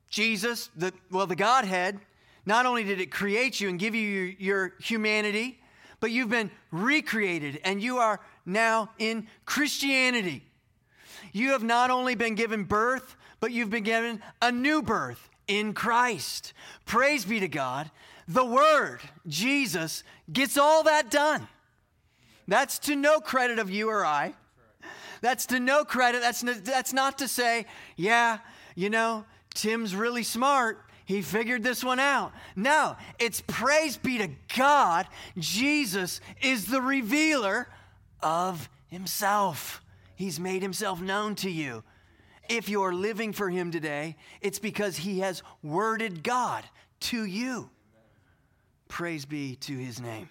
Jesus, 0.10 0.70
the, 0.76 0.94
well, 1.12 1.28
the 1.28 1.36
Godhead, 1.36 2.00
not 2.46 2.66
only 2.66 2.84
did 2.84 3.00
it 3.00 3.12
create 3.12 3.62
you 3.62 3.70
and 3.70 3.80
give 3.80 3.96
you 3.96 4.08
your, 4.08 4.26
your 4.40 4.74
humanity, 4.80 5.60
but 6.00 6.12
you've 6.12 6.30
been 6.30 6.52
recreated 6.72 7.60
and 7.64 7.82
you 7.82 7.98
are 7.98 8.20
now 8.46 8.90
in 9.00 9.28
Christianity. 9.46 10.44
You 11.32 11.52
have 11.52 11.64
not 11.64 11.90
only 11.90 12.16
been 12.16 12.36
given 12.36 12.66
birth, 12.66 13.16
but 13.40 13.52
you've 13.52 13.70
been 13.70 13.84
given 13.84 14.22
a 14.42 14.52
new 14.52 14.82
birth 14.82 15.30
in 15.48 15.74
Christ. 15.74 16.54
Praise 16.86 17.26
be 17.26 17.40
to 17.40 17.48
God. 17.48 17.90
The 18.28 18.46
Word, 18.46 19.00
Jesus, 19.28 20.04
gets 20.32 20.58
all 20.58 20.84
that 20.84 21.10
done. 21.10 21.48
That's 22.48 22.80
to 22.80 22.96
no 22.96 23.20
credit 23.20 23.60
of 23.60 23.70
you 23.70 23.90
or 23.90 24.06
I. 24.06 24.34
That's 25.22 25.46
to 25.48 25.60
no 25.60 25.86
credit. 25.86 26.22
That's, 26.22 26.44
no, 26.44 26.54
that's 26.54 26.92
not 26.92 27.18
to 27.20 27.28
say, 27.28 27.66
yeah, 27.96 28.40
you 28.76 28.90
know, 28.90 29.26
Tim's 29.54 29.96
really 29.96 30.24
smart 30.24 30.84
he 31.06 31.22
figured 31.22 31.64
this 31.64 31.84
one 31.84 32.00
out. 32.00 32.32
No, 32.56 32.96
it's 33.20 33.42
praise 33.46 33.98
be 33.98 34.18
to 34.20 34.30
God. 34.56 35.08
Jesus 35.38 36.22
is 36.42 36.66
the 36.66 36.82
revealer 36.82 37.68
of 38.22 38.70
himself. 38.88 39.82
He's 40.16 40.40
made 40.40 40.62
himself 40.62 41.02
known 41.02 41.36
to 41.36 41.50
you. 41.50 41.84
If 42.50 42.68
you're 42.68 42.94
living 42.94 43.34
for 43.34 43.50
Him 43.50 43.72
today, 43.72 44.16
it's 44.42 44.60
because 44.60 44.98
He 44.98 45.20
has 45.20 45.42
worded 45.62 46.24
God 46.24 46.64
to 47.02 47.26
you. 47.26 47.70
Praise 48.88 49.26
be 49.26 49.56
to 49.58 49.78
His 49.78 50.02
name. 50.02 50.30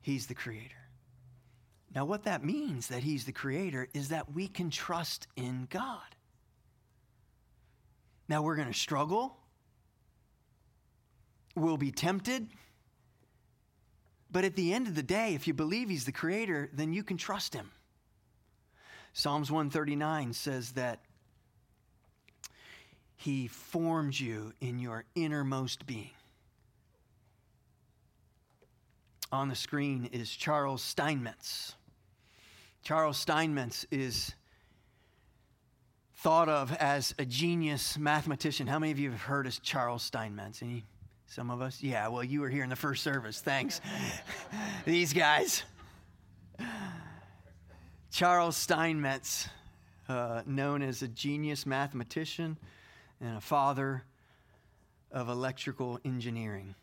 He's 0.00 0.26
the 0.26 0.34
Creator. 0.34 0.74
Now, 1.94 2.04
what 2.04 2.24
that 2.24 2.44
means 2.44 2.88
that 2.88 3.02
He's 3.02 3.24
the 3.24 3.32
Creator 3.32 3.88
is 3.94 4.08
that 4.08 4.32
we 4.32 4.48
can 4.48 4.70
trust 4.70 5.28
in 5.36 5.68
God. 5.70 6.00
Now, 8.28 8.42
we're 8.42 8.56
going 8.56 8.68
to 8.68 8.78
struggle, 8.78 9.36
we'll 11.54 11.76
be 11.76 11.92
tempted. 11.92 12.48
But 14.30 14.44
at 14.44 14.56
the 14.56 14.72
end 14.72 14.86
of 14.86 14.94
the 14.94 15.02
day, 15.02 15.34
if 15.34 15.46
you 15.46 15.52
believe 15.52 15.90
He's 15.90 16.06
the 16.06 16.12
Creator, 16.12 16.70
then 16.72 16.92
you 16.92 17.02
can 17.02 17.18
trust 17.18 17.52
Him. 17.52 17.70
Psalms 19.12 19.50
139 19.50 20.32
says 20.32 20.72
that 20.72 21.00
He 23.16 23.46
formed 23.46 24.18
you 24.18 24.54
in 24.60 24.78
your 24.78 25.04
innermost 25.14 25.86
being. 25.86 26.10
On 29.30 29.48
the 29.48 29.54
screen 29.54 30.08
is 30.12 30.30
Charles 30.30 30.82
Steinmetz. 30.82 31.74
Charles 32.82 33.18
Steinmetz 33.18 33.86
is 33.90 34.34
thought 36.22 36.48
of 36.48 36.72
as 36.74 37.16
a 37.18 37.24
genius 37.24 37.98
mathematician. 37.98 38.68
How 38.68 38.78
many 38.78 38.92
of 38.92 38.98
you 39.00 39.10
have 39.10 39.22
heard 39.22 39.48
of 39.48 39.60
Charles 39.60 40.04
Steinmetz? 40.04 40.62
Any? 40.62 40.84
Some 41.26 41.50
of 41.50 41.60
us? 41.60 41.82
Yeah, 41.82 42.06
well, 42.08 42.22
you 42.22 42.40
were 42.40 42.48
here 42.48 42.62
in 42.62 42.70
the 42.70 42.76
first 42.76 43.02
service. 43.02 43.40
Thanks. 43.40 43.80
These 44.84 45.14
guys. 45.14 45.64
Charles 48.12 48.56
Steinmetz, 48.56 49.48
uh, 50.08 50.42
known 50.46 50.80
as 50.82 51.02
a 51.02 51.08
genius 51.08 51.66
mathematician 51.66 52.56
and 53.20 53.36
a 53.36 53.40
father 53.40 54.04
of 55.10 55.28
electrical 55.28 55.98
engineering, 56.04 56.76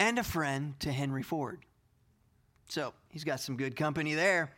and 0.00 0.18
a 0.18 0.24
friend 0.24 0.74
to 0.80 0.90
Henry 0.90 1.22
Ford. 1.22 1.60
So 2.68 2.94
he's 3.10 3.22
got 3.22 3.38
some 3.38 3.56
good 3.56 3.76
company 3.76 4.14
there. 4.14 4.50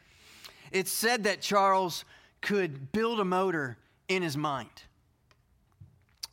It's 0.72 0.90
said 0.90 1.24
that 1.24 1.42
Charles 1.42 2.06
could 2.40 2.90
build 2.90 3.20
a 3.20 3.24
motor 3.26 3.76
in 4.08 4.22
his 4.22 4.36
mind. 4.36 4.70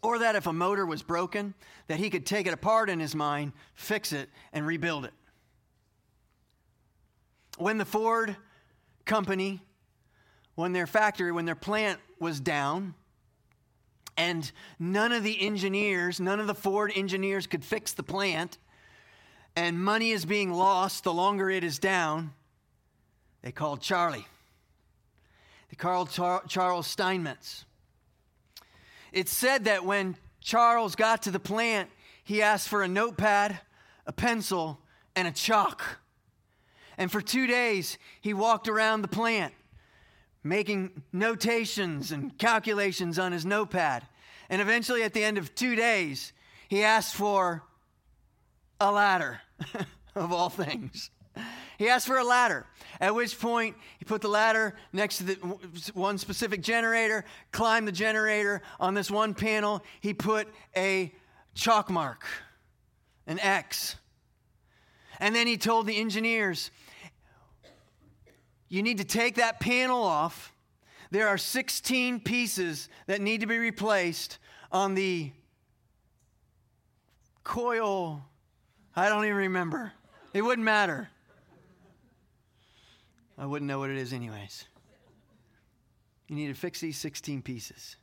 Or 0.01 0.19
that 0.19 0.35
if 0.35 0.47
a 0.47 0.53
motor 0.53 0.85
was 0.85 1.01
broken, 1.01 1.53
that 1.87 1.97
he 1.97 2.09
could 2.09 2.25
take 2.25 2.47
it 2.47 2.53
apart 2.53 2.89
in 2.89 2.99
his 2.99 3.15
mind, 3.15 3.53
fix 3.73 4.13
it, 4.13 4.29
and 4.53 4.65
rebuild 4.65 5.05
it. 5.05 5.13
When 7.57 7.77
the 7.77 7.85
Ford 7.85 8.35
company, 9.05 9.61
when 10.55 10.73
their 10.73 10.87
factory, 10.87 11.31
when 11.31 11.45
their 11.45 11.55
plant 11.55 11.99
was 12.19 12.39
down, 12.39 12.93
and 14.17 14.49
none 14.79 15.11
of 15.11 15.23
the 15.23 15.41
engineers, 15.41 16.19
none 16.19 16.39
of 16.39 16.47
the 16.47 16.55
Ford 16.55 16.91
engineers 16.95 17.47
could 17.47 17.65
fix 17.65 17.93
the 17.93 18.03
plant, 18.03 18.57
and 19.55 19.81
money 19.81 20.11
is 20.11 20.25
being 20.25 20.53
lost 20.53 21.03
the 21.03 21.13
longer 21.13 21.49
it 21.49 21.63
is 21.63 21.79
down, 21.79 22.33
they 23.41 23.51
called 23.51 23.81
Charlie. 23.81 24.25
Called 25.75 26.09
Char- 26.09 26.43
Charles 26.47 26.87
Steinmetz. 26.87 27.65
It's 29.11 29.31
said 29.31 29.65
that 29.65 29.85
when 29.85 30.17
Charles 30.41 30.95
got 30.95 31.23
to 31.23 31.31
the 31.31 31.39
plant, 31.39 31.89
he 32.23 32.41
asked 32.41 32.67
for 32.67 32.83
a 32.83 32.87
notepad, 32.87 33.59
a 34.05 34.11
pencil, 34.11 34.79
and 35.15 35.27
a 35.27 35.31
chalk. 35.31 35.99
And 36.97 37.11
for 37.11 37.21
two 37.21 37.47
days, 37.47 37.97
he 38.21 38.33
walked 38.33 38.67
around 38.67 39.01
the 39.01 39.07
plant 39.07 39.53
making 40.45 41.01
notations 41.11 42.11
and 42.11 42.37
calculations 42.37 43.17
on 43.17 43.31
his 43.31 43.45
notepad. 43.45 44.03
And 44.47 44.61
eventually, 44.61 45.01
at 45.01 45.13
the 45.13 45.23
end 45.23 45.39
of 45.39 45.55
two 45.55 45.75
days, 45.75 46.33
he 46.67 46.83
asked 46.83 47.15
for 47.15 47.63
a 48.79 48.91
ladder, 48.91 49.41
of 50.15 50.31
all 50.31 50.49
things. 50.49 51.09
He 51.77 51.89
asked 51.89 52.07
for 52.07 52.17
a 52.17 52.23
ladder, 52.23 52.65
at 52.99 53.13
which 53.13 53.39
point 53.39 53.75
he 53.97 54.05
put 54.05 54.21
the 54.21 54.29
ladder 54.29 54.75
next 54.93 55.17
to 55.17 55.23
the 55.23 55.33
one 55.93 56.17
specific 56.17 56.61
generator, 56.61 57.25
climbed 57.51 57.87
the 57.87 57.91
generator. 57.91 58.61
On 58.79 58.93
this 58.93 59.11
one 59.11 59.33
panel, 59.33 59.83
he 59.99 60.13
put 60.13 60.47
a 60.75 61.13
chalk 61.53 61.89
mark, 61.89 62.23
an 63.27 63.39
X. 63.39 63.95
And 65.19 65.35
then 65.35 65.47
he 65.47 65.57
told 65.57 65.87
the 65.87 65.97
engineers, 65.97 66.71
you 68.69 68.83
need 68.83 68.97
to 68.97 69.05
take 69.05 69.35
that 69.35 69.59
panel 69.59 70.01
off. 70.01 70.53
There 71.11 71.27
are 71.27 71.37
16 71.37 72.21
pieces 72.21 72.89
that 73.07 73.21
need 73.21 73.41
to 73.41 73.47
be 73.47 73.57
replaced 73.57 74.37
on 74.71 74.95
the 74.95 75.31
coil. 77.43 78.25
I 78.95 79.07
don't 79.07 79.23
even 79.23 79.37
remember. 79.37 79.93
It 80.33 80.41
wouldn't 80.41 80.65
matter. 80.65 81.09
I 83.37 83.45
wouldn't 83.45 83.67
know 83.67 83.79
what 83.79 83.89
it 83.89 83.97
is, 83.97 84.13
anyways. 84.13 84.65
You 86.27 86.35
need 86.35 86.47
to 86.47 86.53
fix 86.53 86.79
these 86.79 86.97
16 86.97 87.41
pieces, 87.41 87.97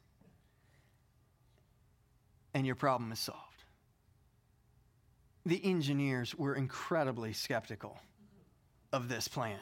and 2.55 2.67
your 2.67 2.77
problem 2.77 3.11
is 3.13 3.19
solved. 3.19 3.65
The 5.45 5.61
engineers 5.65 6.35
were 6.37 6.55
incredibly 6.55 7.33
skeptical 7.33 7.99
of 8.93 9.09
this 9.09 9.27
plan. 9.27 9.59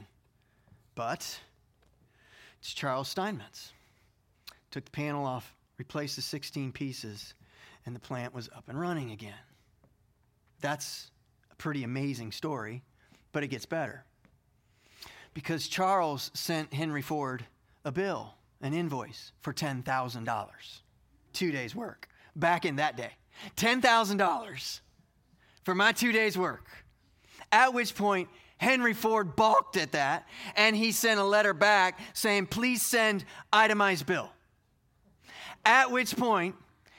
But 0.94 1.38
it's 2.58 2.74
Charles 2.74 3.08
Steinmetz. 3.08 3.72
Took 4.70 4.84
the 4.84 4.90
panel 4.90 5.24
off, 5.24 5.54
replaced 5.78 6.16
the 6.16 6.22
16 6.22 6.72
pieces, 6.72 7.34
and 7.86 7.96
the 7.96 8.00
plant 8.00 8.34
was 8.34 8.50
up 8.54 8.68
and 8.68 8.78
running 8.78 9.10
again. 9.12 9.32
That's 10.60 11.10
a 11.50 11.54
pretty 11.54 11.84
amazing 11.84 12.32
story, 12.32 12.82
but 13.32 13.42
it 13.42 13.48
gets 13.48 13.64
better. 13.64 14.04
Because 15.34 15.68
Charles 15.68 16.30
sent 16.34 16.74
Henry 16.74 17.02
Ford 17.02 17.44
a 17.84 17.92
bill, 17.92 18.34
an 18.60 18.74
invoice 18.74 19.32
for 19.40 19.52
$10,000, 19.52 20.48
two 21.32 21.52
days' 21.52 21.74
work, 21.74 22.08
back 22.34 22.64
in 22.64 22.76
that 22.76 22.96
day. 22.96 23.12
$10,000 23.56 24.80
for 25.64 25.74
my 25.74 25.92
two 25.92 26.12
days' 26.12 26.36
work. 26.36 26.66
At 27.52 27.74
which 27.74 27.94
point, 27.94 28.28
Henry 28.58 28.92
Ford 28.92 29.36
balked 29.36 29.76
at 29.76 29.92
that 29.92 30.28
and 30.54 30.76
he 30.76 30.92
sent 30.92 31.18
a 31.18 31.24
letter 31.24 31.54
back 31.54 31.98
saying, 32.12 32.46
please 32.46 32.82
send 32.82 33.24
itemized 33.52 34.04
bill. 34.04 34.30
At 35.64 35.90
which 35.90 36.16
point, 36.16 36.54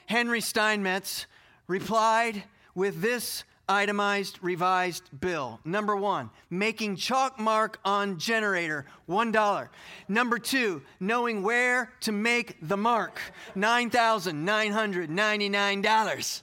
Henry 0.08 0.42
Steinmetz 0.42 1.28
replied 1.68 2.44
with 2.74 3.02
this 3.02 3.44
itemized 3.72 4.38
revised 4.42 5.04
bill. 5.18 5.62
Number 5.64 5.96
one, 5.96 6.30
making 6.50 6.98
chalk 6.98 7.40
mark 7.40 7.80
on 7.86 8.20
generator, 8.20 8.86
$1. 9.10 9.70
Number 10.10 10.38
two, 10.38 10.82
knowing 11.00 11.42
where 11.42 11.94
to 12.02 12.12
make 12.12 12.58
the 12.62 12.76
mark, 12.76 13.22
$9,999. 13.56 16.42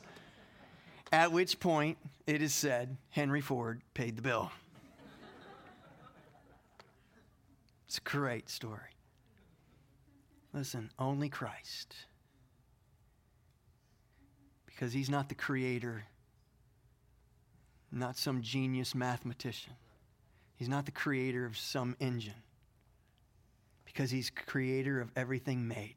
At 1.13 1.33
which 1.33 1.61
point, 1.61 1.99
it 2.27 2.41
is 2.43 2.55
said, 2.55 2.97
Henry 3.11 3.43
Ford 3.43 3.83
paid 3.95 4.17
the 4.17 4.23
bill. 4.23 4.51
It's 7.87 7.99
a 7.99 8.03
great 8.03 8.51
story. 8.51 8.81
Listen, 10.53 10.91
only 10.99 11.29
Christ. 11.29 11.95
Because 14.67 14.93
he's 14.93 15.11
not 15.11 15.29
the 15.29 15.35
creator, 15.35 16.05
not 17.91 18.17
some 18.17 18.43
genius 18.43 18.95
mathematician. 18.95 19.73
He's 20.57 20.69
not 20.69 20.87
the 20.87 20.93
creator 20.93 21.45
of 21.45 21.57
some 21.57 21.97
engine. 22.01 22.43
Because 23.85 24.11
he's 24.11 24.31
creator 24.31 25.01
of 25.01 25.11
everything 25.17 25.67
made. 25.67 25.97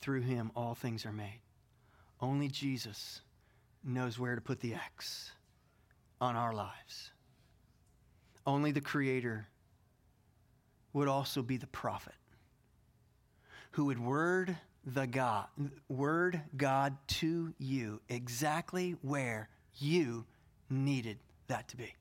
Through 0.00 0.22
him, 0.22 0.50
all 0.56 0.74
things 0.74 1.04
are 1.04 1.12
made. 1.12 1.40
Only 2.20 2.48
Jesus 2.48 3.20
knows 3.84 4.18
where 4.18 4.34
to 4.34 4.40
put 4.40 4.60
the 4.60 4.74
X 4.74 5.32
on 6.20 6.36
our 6.36 6.52
lives. 6.52 7.10
Only 8.46 8.72
the 8.72 8.80
Creator 8.80 9.46
would 10.92 11.08
also 11.08 11.42
be 11.42 11.56
the 11.56 11.66
prophet 11.66 12.14
who 13.72 13.84
would 13.84 13.98
word 13.98 14.56
the 14.84 15.06
God, 15.06 15.46
word 15.88 16.40
God 16.56 16.96
to 17.06 17.54
you 17.58 18.00
exactly 18.08 18.96
where 19.02 19.48
you 19.80 20.24
needed 20.70 21.18
that 21.48 21.68
to 21.68 21.76
be. 21.76 21.94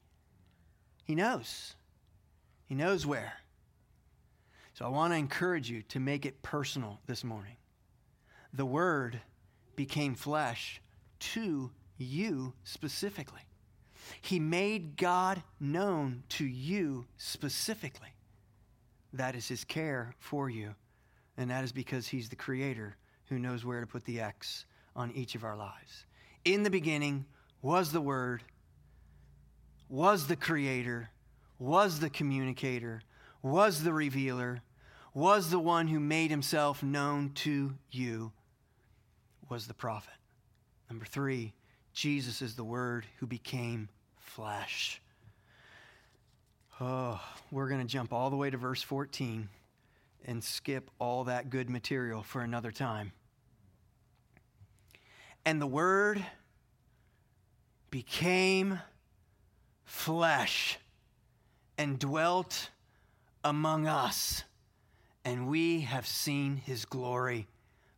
He 1.03 1.15
knows. 1.15 1.75
He 2.65 2.75
knows 2.75 3.05
where. 3.05 3.33
So 4.73 4.85
I 4.85 4.89
want 4.89 5.13
to 5.13 5.17
encourage 5.17 5.69
you 5.69 5.81
to 5.83 5.99
make 5.99 6.25
it 6.25 6.41
personal 6.41 6.99
this 7.07 7.23
morning. 7.23 7.55
The 8.53 8.65
word 8.65 9.21
became 9.75 10.15
flesh 10.15 10.81
to 11.19 11.71
you 11.97 12.53
specifically. 12.63 13.41
He 14.21 14.39
made 14.39 14.97
God 14.97 15.41
known 15.59 16.23
to 16.29 16.45
you 16.45 17.05
specifically. 17.17 18.13
that 19.13 19.35
is 19.35 19.47
his 19.47 19.63
care 19.63 20.13
for 20.19 20.49
you. 20.49 20.75
And 21.37 21.49
that 21.49 21.63
is 21.63 21.71
because 21.71 22.07
he's 22.07 22.29
the 22.29 22.35
creator 22.35 22.97
who 23.29 23.39
knows 23.39 23.65
where 23.65 23.81
to 23.81 23.87
put 23.87 24.05
the 24.05 24.19
X 24.19 24.65
on 24.95 25.11
each 25.11 25.35
of 25.35 25.43
our 25.43 25.55
lives. 25.55 26.05
In 26.45 26.63
the 26.63 26.69
beginning 26.69 27.25
was 27.67 27.91
the 27.91 27.99
Word, 27.99 28.41
was 29.89 30.27
the 30.27 30.37
creator, 30.37 31.09
was 31.59 31.99
the 31.99 32.09
communicator, 32.09 33.01
was 33.41 33.83
the 33.83 33.91
revealer, 33.91 34.61
was 35.13 35.49
the 35.49 35.59
one 35.59 35.89
who 35.89 35.99
made 35.99 36.31
himself 36.31 36.81
known 36.81 37.29
to 37.31 37.73
you, 37.91 38.31
was 39.49 39.67
the 39.67 39.73
prophet. 39.73 40.13
Number 40.89 41.03
three, 41.03 41.51
Jesus 41.91 42.41
is 42.41 42.55
the 42.55 42.63
Word 42.63 43.05
who 43.17 43.27
became 43.27 43.89
flesh. 44.17 45.01
Oh, 46.79 47.19
we're 47.51 47.67
going 47.67 47.81
to 47.81 47.85
jump 47.85 48.13
all 48.13 48.29
the 48.29 48.37
way 48.37 48.49
to 48.49 48.55
verse 48.55 48.81
14 48.81 49.49
and 50.23 50.41
skip 50.41 50.89
all 50.99 51.25
that 51.25 51.49
good 51.49 51.69
material 51.69 52.23
for 52.23 52.39
another 52.39 52.71
time. 52.71 53.11
And 55.45 55.61
the 55.61 55.67
Word 55.67 56.25
became 57.89 58.79
flesh 59.85 60.77
and 61.77 61.99
dwelt 61.99 62.69
among 63.43 63.87
us, 63.87 64.43
and 65.23 65.47
we 65.47 65.81
have 65.81 66.07
seen 66.07 66.57
his 66.57 66.85
glory 66.85 67.47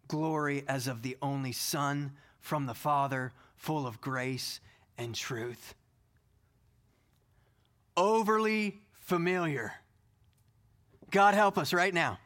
glory 0.08 0.63
as 0.67 0.88
of 0.88 1.04
the 1.04 1.15
only 1.21 1.52
Son 1.52 2.12
from 2.39 2.65
the 2.65 2.73
Father, 2.73 3.32
full 3.56 3.86
of 3.86 4.02
grace 4.02 4.60
and 4.97 5.13
truth 5.13 5.75
overly 7.99 8.80
familiar. 9.02 9.73
God 11.12 11.34
help 11.34 11.58
us 11.58 11.73
right 11.73 11.93
now. 11.93 12.17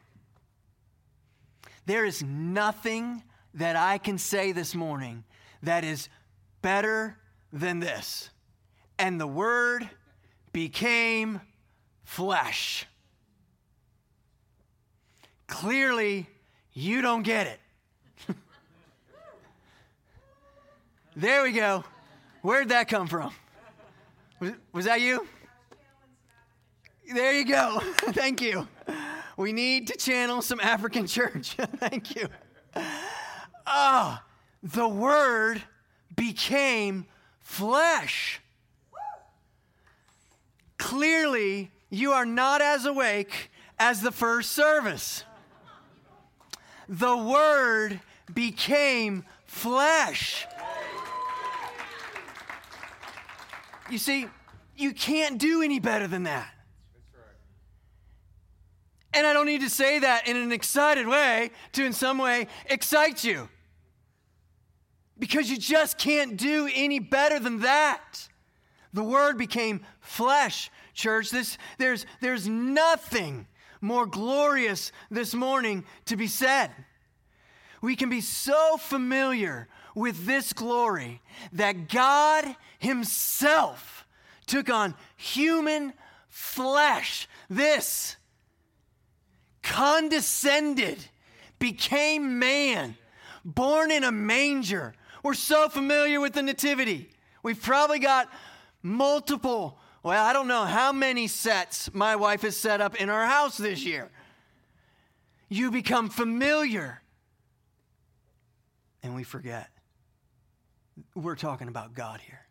There 1.84 2.04
is 2.04 2.22
nothing 2.22 3.24
that 3.54 3.76
I 3.76 3.98
can 3.98 4.16
say 4.16 4.52
this 4.52 4.74
morning 4.74 5.24
that 5.62 5.84
is 5.84 6.08
better 6.62 7.18
than 7.54 7.78
this. 7.78 8.28
And 8.98 9.18
the 9.18 9.26
Word 9.26 9.88
became 10.52 11.40
flesh. 12.02 12.86
Clearly, 15.46 16.26
you 16.72 17.00
don't 17.00 17.22
get 17.22 17.46
it. 17.46 17.60
there 21.16 21.44
we 21.44 21.52
go. 21.52 21.84
Where'd 22.42 22.68
that 22.70 22.88
come 22.88 23.06
from? 23.06 23.32
Was, 24.40 24.52
was 24.72 24.84
that 24.86 25.00
you? 25.00 25.26
There 27.12 27.32
you 27.32 27.46
go. 27.46 27.80
Thank 27.96 28.42
you. 28.42 28.66
We 29.36 29.52
need 29.52 29.88
to 29.88 29.96
channel 29.96 30.42
some 30.42 30.60
African 30.60 31.06
church. 31.06 31.50
Thank 31.76 32.16
you. 32.16 32.28
Oh, 33.66 34.18
the 34.62 34.88
word 34.88 35.62
became 36.16 37.06
flesh. 37.44 38.40
Clearly, 40.76 41.70
you 41.90 42.10
are 42.12 42.26
not 42.26 42.60
as 42.60 42.84
awake 42.84 43.50
as 43.78 44.00
the 44.00 44.10
first 44.10 44.52
service. 44.52 45.22
The 46.88 47.16
word 47.16 48.00
became 48.32 49.24
flesh. 49.46 50.46
You 53.90 53.98
see, 53.98 54.26
you 54.76 54.92
can't 54.92 55.38
do 55.38 55.62
any 55.62 55.78
better 55.78 56.08
than 56.08 56.24
that. 56.24 56.50
And 59.12 59.26
I 59.26 59.32
don't 59.32 59.46
need 59.46 59.60
to 59.60 59.70
say 59.70 60.00
that 60.00 60.26
in 60.26 60.36
an 60.36 60.50
excited 60.50 61.06
way 61.06 61.52
to, 61.72 61.84
in 61.84 61.92
some 61.92 62.18
way, 62.18 62.48
excite 62.66 63.22
you. 63.22 63.48
Because 65.24 65.48
you 65.48 65.56
just 65.56 65.96
can't 65.96 66.36
do 66.36 66.68
any 66.74 66.98
better 66.98 67.38
than 67.38 67.60
that. 67.60 68.28
The 68.92 69.02
Word 69.02 69.38
became 69.38 69.80
flesh, 70.02 70.70
church. 70.92 71.30
This, 71.30 71.56
there's, 71.78 72.04
there's 72.20 72.46
nothing 72.46 73.46
more 73.80 74.04
glorious 74.04 74.92
this 75.10 75.32
morning 75.32 75.86
to 76.04 76.16
be 76.18 76.26
said. 76.26 76.72
We 77.80 77.96
can 77.96 78.10
be 78.10 78.20
so 78.20 78.76
familiar 78.76 79.66
with 79.94 80.26
this 80.26 80.52
glory 80.52 81.22
that 81.54 81.88
God 81.88 82.54
Himself 82.78 84.06
took 84.46 84.68
on 84.68 84.94
human 85.16 85.94
flesh. 86.28 87.30
This 87.48 88.16
condescended, 89.62 90.98
became 91.58 92.38
man, 92.38 92.98
born 93.42 93.90
in 93.90 94.04
a 94.04 94.12
manger. 94.12 94.92
We're 95.24 95.34
so 95.34 95.68
familiar 95.68 96.20
with 96.20 96.34
the 96.34 96.42
Nativity. 96.42 97.08
We've 97.42 97.60
probably 97.60 97.98
got 97.98 98.30
multiple, 98.82 99.78
well, 100.02 100.24
I 100.24 100.32
don't 100.32 100.46
know 100.46 100.64
how 100.64 100.92
many 100.92 101.26
sets 101.26 101.92
my 101.92 102.14
wife 102.14 102.42
has 102.42 102.56
set 102.56 102.80
up 102.80 102.94
in 102.94 103.08
our 103.08 103.26
house 103.26 103.56
this 103.56 103.84
year. 103.84 104.10
You 105.48 105.72
become 105.72 106.10
familiar. 106.10 107.00
And 109.02 109.16
we 109.16 109.24
forget. 109.24 109.70
We're 111.16 111.36
talking 111.36 111.66
about 111.66 111.94
God 111.94 112.20
here. 112.20 112.44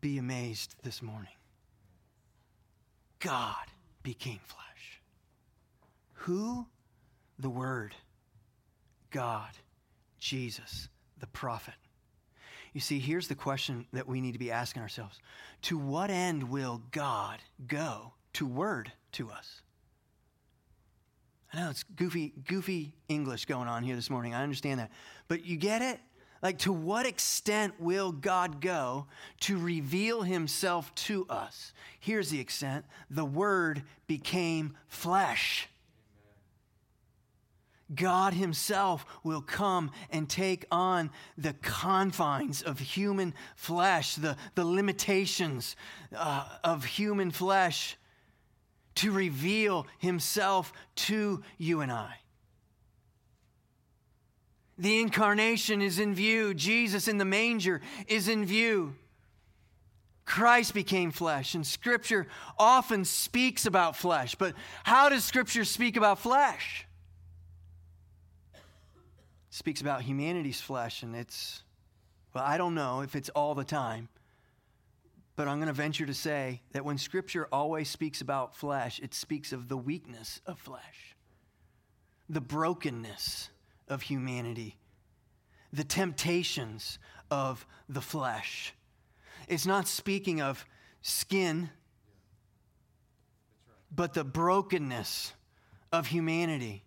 be 0.00 0.16
amazed 0.18 0.76
this 0.82 1.02
morning. 1.02 1.28
God 3.18 3.66
became 4.02 4.40
flesh. 4.46 4.69
Who? 6.24 6.66
The 7.38 7.50
Word. 7.50 7.94
God. 9.10 9.50
Jesus, 10.18 10.88
the 11.18 11.26
prophet. 11.26 11.74
You 12.72 12.80
see, 12.80 13.00
here's 13.00 13.26
the 13.26 13.34
question 13.34 13.86
that 13.92 14.06
we 14.06 14.20
need 14.20 14.32
to 14.32 14.38
be 14.38 14.52
asking 14.52 14.82
ourselves 14.82 15.18
To 15.62 15.78
what 15.78 16.10
end 16.10 16.50
will 16.50 16.82
God 16.92 17.40
go 17.66 18.12
to 18.34 18.46
word 18.46 18.92
to 19.12 19.30
us? 19.30 19.62
I 21.52 21.60
know 21.60 21.70
it's 21.70 21.82
goofy, 21.82 22.32
goofy 22.46 22.94
English 23.08 23.46
going 23.46 23.66
on 23.66 23.82
here 23.82 23.96
this 23.96 24.08
morning. 24.10 24.34
I 24.34 24.42
understand 24.44 24.78
that. 24.78 24.92
But 25.26 25.44
you 25.44 25.56
get 25.56 25.82
it? 25.82 25.98
Like, 26.42 26.58
to 26.60 26.72
what 26.72 27.06
extent 27.06 27.74
will 27.80 28.12
God 28.12 28.60
go 28.60 29.06
to 29.40 29.58
reveal 29.58 30.22
himself 30.22 30.94
to 30.94 31.26
us? 31.28 31.72
Here's 31.98 32.30
the 32.30 32.40
extent 32.40 32.86
the 33.10 33.24
Word 33.24 33.82
became 34.06 34.76
flesh. 34.88 35.68
God 37.94 38.34
Himself 38.34 39.04
will 39.24 39.42
come 39.42 39.90
and 40.10 40.28
take 40.28 40.64
on 40.70 41.10
the 41.36 41.54
confines 41.54 42.62
of 42.62 42.78
human 42.78 43.34
flesh, 43.56 44.14
the, 44.14 44.36
the 44.54 44.64
limitations 44.64 45.76
uh, 46.14 46.46
of 46.62 46.84
human 46.84 47.30
flesh, 47.30 47.96
to 48.96 49.10
reveal 49.10 49.86
Himself 49.98 50.72
to 50.96 51.42
you 51.58 51.80
and 51.80 51.90
I. 51.90 52.14
The 54.78 55.00
incarnation 55.00 55.82
is 55.82 55.98
in 55.98 56.14
view. 56.14 56.54
Jesus 56.54 57.06
in 57.06 57.18
the 57.18 57.24
manger 57.24 57.80
is 58.06 58.28
in 58.28 58.46
view. 58.46 58.94
Christ 60.24 60.74
became 60.74 61.10
flesh, 61.10 61.54
and 61.54 61.66
Scripture 61.66 62.28
often 62.56 63.04
speaks 63.04 63.66
about 63.66 63.96
flesh. 63.96 64.36
But 64.36 64.54
how 64.84 65.08
does 65.08 65.24
Scripture 65.24 65.64
speak 65.64 65.96
about 65.96 66.20
flesh? 66.20 66.86
Speaks 69.50 69.80
about 69.80 70.02
humanity's 70.02 70.60
flesh, 70.60 71.02
and 71.02 71.14
it's, 71.16 71.62
well, 72.32 72.44
I 72.44 72.56
don't 72.56 72.74
know 72.74 73.00
if 73.00 73.16
it's 73.16 73.28
all 73.30 73.54
the 73.56 73.64
time, 73.64 74.08
but 75.34 75.48
I'm 75.48 75.56
going 75.56 75.66
to 75.66 75.72
venture 75.72 76.06
to 76.06 76.14
say 76.14 76.62
that 76.72 76.84
when 76.84 76.98
Scripture 76.98 77.48
always 77.50 77.88
speaks 77.88 78.20
about 78.20 78.54
flesh, 78.54 79.00
it 79.00 79.12
speaks 79.12 79.52
of 79.52 79.68
the 79.68 79.76
weakness 79.76 80.40
of 80.46 80.58
flesh, 80.58 81.16
the 82.28 82.40
brokenness 82.40 83.50
of 83.88 84.02
humanity, 84.02 84.76
the 85.72 85.84
temptations 85.84 86.98
of 87.28 87.66
the 87.88 88.00
flesh. 88.00 88.72
It's 89.48 89.66
not 89.66 89.88
speaking 89.88 90.40
of 90.40 90.64
skin, 91.02 91.70
but 93.90 94.14
the 94.14 94.24
brokenness 94.24 95.32
of 95.92 96.06
humanity. 96.06 96.84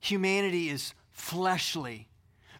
Humanity 0.00 0.68
is 0.68 0.94
fleshly. 1.18 2.08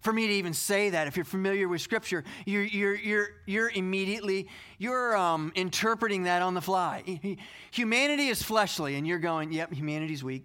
For 0.00 0.12
me 0.12 0.26
to 0.28 0.32
even 0.34 0.54
say 0.54 0.90
that, 0.90 1.08
if 1.08 1.16
you're 1.16 1.24
familiar 1.24 1.68
with 1.68 1.80
Scripture, 1.80 2.22
you're, 2.46 2.62
you're, 2.62 2.94
you're, 2.94 3.28
you're 3.46 3.70
immediately 3.70 4.48
you're 4.78 5.16
um, 5.16 5.52
interpreting 5.56 6.24
that 6.24 6.40
on 6.42 6.54
the 6.54 6.60
fly. 6.60 7.36
Humanity 7.72 8.28
is 8.28 8.42
fleshly, 8.42 8.94
and 8.94 9.06
you're 9.06 9.18
going, 9.18 9.52
"Yep, 9.52 9.72
humanity's 9.72 10.22
weak." 10.22 10.44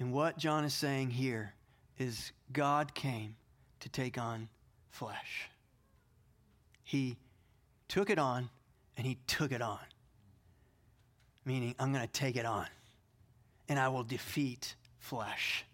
And 0.00 0.12
what 0.12 0.36
John 0.36 0.64
is 0.64 0.74
saying 0.74 1.10
here 1.10 1.54
is 1.98 2.32
God 2.52 2.94
came 2.94 3.36
to 3.80 3.88
take 3.88 4.18
on 4.18 4.48
flesh. 4.88 5.48
He 6.82 7.18
took 7.86 8.10
it 8.10 8.18
on 8.18 8.48
and 8.96 9.06
he 9.06 9.18
took 9.26 9.52
it 9.52 9.62
on. 9.62 9.78
Meaning, 11.44 11.74
I'm 11.78 11.92
going 11.92 12.04
to 12.04 12.12
take 12.12 12.36
it 12.36 12.46
on 12.46 12.66
and 13.70 13.78
I 13.78 13.88
will 13.88 14.02
defeat 14.02 14.74
flesh, 15.00 15.64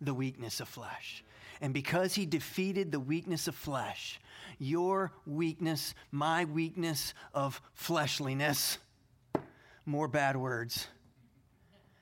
the 0.00 0.14
weakness 0.14 0.60
of 0.60 0.68
flesh. 0.68 1.24
And 1.60 1.74
because 1.74 2.14
he 2.14 2.24
defeated 2.24 2.92
the 2.92 3.00
weakness 3.00 3.48
of 3.48 3.54
flesh, 3.54 4.20
your 4.58 5.12
weakness, 5.26 5.94
my 6.12 6.44
weakness 6.44 7.14
of 7.34 7.60
fleshliness, 7.74 8.78
more 9.84 10.06
bad 10.06 10.36
words, 10.36 10.86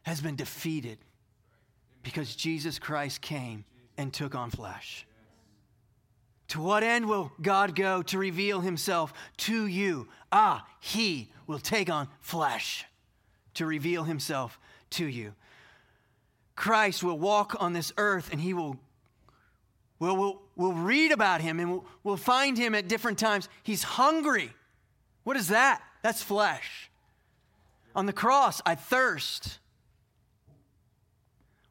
has 0.02 0.20
been 0.20 0.36
defeated 0.36 0.98
because 2.02 2.36
Jesus 2.36 2.78
Christ 2.78 3.20
came 3.20 3.64
and 3.96 4.12
took 4.12 4.34
on 4.34 4.50
flesh. 4.50 5.06
To 6.48 6.60
what 6.60 6.82
end 6.82 7.06
will 7.06 7.32
God 7.42 7.74
go 7.74 8.02
to 8.02 8.18
reveal 8.18 8.60
himself 8.60 9.12
to 9.38 9.66
you? 9.66 10.08
Ah, 10.30 10.66
he 10.80 11.32
will 11.46 11.58
take 11.58 11.90
on 11.90 12.08
flesh 12.20 12.84
to 13.54 13.66
reveal 13.66 14.04
himself 14.04 14.60
to 14.90 15.06
you. 15.06 15.34
Christ 16.56 17.04
will 17.04 17.18
walk 17.18 17.54
on 17.60 17.72
this 17.72 17.92
earth 17.96 18.30
and 18.32 18.40
he 18.40 18.54
will 18.54 18.78
We'll, 19.98 20.16
we'll, 20.16 20.42
we'll 20.56 20.72
read 20.72 21.12
about 21.12 21.40
him 21.40 21.58
and 21.58 21.70
we'll, 21.70 21.84
we'll 22.04 22.16
find 22.16 22.58
him 22.58 22.74
at 22.74 22.88
different 22.88 23.18
times. 23.18 23.48
He's 23.62 23.82
hungry. 23.82 24.52
What 25.24 25.36
is 25.36 25.48
that? 25.48 25.82
That's 26.02 26.22
flesh. 26.22 26.90
On 27.94 28.06
the 28.06 28.12
cross, 28.12 28.60
I 28.66 28.74
thirst. 28.74 29.58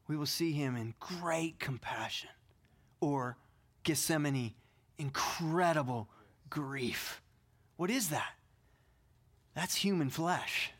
We 0.08 0.16
will 0.16 0.26
see 0.26 0.52
him 0.52 0.76
in 0.76 0.94
great 0.98 1.58
compassion 1.58 2.30
or 3.00 3.36
Gethsemane, 3.84 4.54
incredible 4.98 6.08
grief. 6.50 7.22
What 7.76 7.90
is 7.90 8.08
that? 8.08 8.32
That's 9.54 9.76
human 9.76 10.10
flesh. 10.10 10.72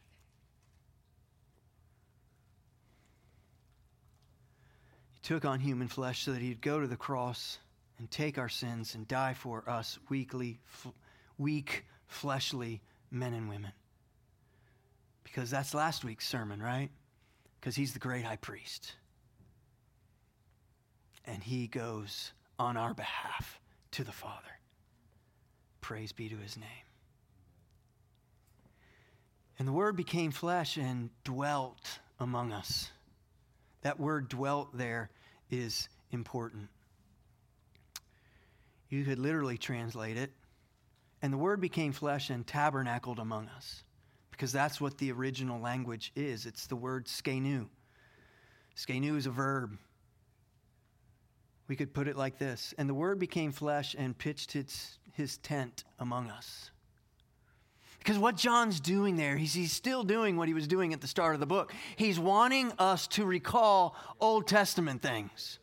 Took 5.26 5.44
on 5.44 5.58
human 5.58 5.88
flesh 5.88 6.22
so 6.22 6.32
that 6.32 6.40
he'd 6.40 6.60
go 6.62 6.80
to 6.80 6.86
the 6.86 6.96
cross 6.96 7.58
and 7.98 8.08
take 8.08 8.38
our 8.38 8.48
sins 8.48 8.94
and 8.94 9.08
die 9.08 9.34
for 9.34 9.68
us 9.68 9.98
weakly, 10.08 10.60
f- 10.72 10.92
weak, 11.36 11.84
fleshly 12.06 12.80
men 13.10 13.34
and 13.34 13.48
women. 13.48 13.72
Because 15.24 15.50
that's 15.50 15.74
last 15.74 16.04
week's 16.04 16.28
sermon, 16.28 16.62
right? 16.62 16.90
Because 17.58 17.74
he's 17.74 17.92
the 17.92 17.98
great 17.98 18.24
high 18.24 18.36
priest. 18.36 18.94
And 21.24 21.42
he 21.42 21.66
goes 21.66 22.32
on 22.56 22.76
our 22.76 22.94
behalf 22.94 23.58
to 23.92 24.04
the 24.04 24.12
Father. 24.12 24.60
Praise 25.80 26.12
be 26.12 26.28
to 26.28 26.36
his 26.36 26.56
name. 26.56 26.68
And 29.58 29.66
the 29.66 29.72
Word 29.72 29.96
became 29.96 30.30
flesh 30.30 30.76
and 30.76 31.10
dwelt 31.24 31.98
among 32.20 32.52
us. 32.52 32.92
That 33.82 34.00
word 34.00 34.28
dwelt 34.28 34.76
there 34.76 35.10
is 35.50 35.88
important. 36.10 36.68
You 38.88 39.04
could 39.04 39.18
literally 39.18 39.58
translate 39.58 40.16
it, 40.16 40.30
and 41.22 41.32
the 41.32 41.38
word 41.38 41.60
became 41.60 41.92
flesh 41.92 42.30
and 42.30 42.46
tabernacled 42.46 43.18
among 43.18 43.48
us, 43.48 43.82
because 44.30 44.52
that's 44.52 44.80
what 44.80 44.98
the 44.98 45.10
original 45.12 45.60
language 45.60 46.12
is. 46.14 46.46
It's 46.46 46.66
the 46.66 46.76
word 46.76 47.06
skenu. 47.06 47.66
Skenu 48.76 49.16
is 49.16 49.26
a 49.26 49.30
verb. 49.30 49.76
We 51.68 51.74
could 51.76 51.92
put 51.92 52.06
it 52.06 52.16
like 52.16 52.38
this 52.38 52.74
And 52.78 52.88
the 52.88 52.94
word 52.94 53.18
became 53.18 53.50
flesh 53.50 53.96
and 53.98 54.16
pitched 54.16 54.54
its, 54.54 54.98
his 55.12 55.38
tent 55.38 55.84
among 55.98 56.30
us. 56.30 56.70
Because 58.06 58.20
what 58.20 58.36
John's 58.36 58.78
doing 58.78 59.16
there, 59.16 59.36
he's, 59.36 59.52
he's 59.52 59.72
still 59.72 60.04
doing 60.04 60.36
what 60.36 60.46
he 60.46 60.54
was 60.54 60.68
doing 60.68 60.92
at 60.92 61.00
the 61.00 61.08
start 61.08 61.34
of 61.34 61.40
the 61.40 61.46
book. 61.46 61.74
He's 61.96 62.20
wanting 62.20 62.70
us 62.78 63.08
to 63.08 63.24
recall 63.24 63.96
Old 64.20 64.46
Testament 64.46 65.02
things. 65.02 65.58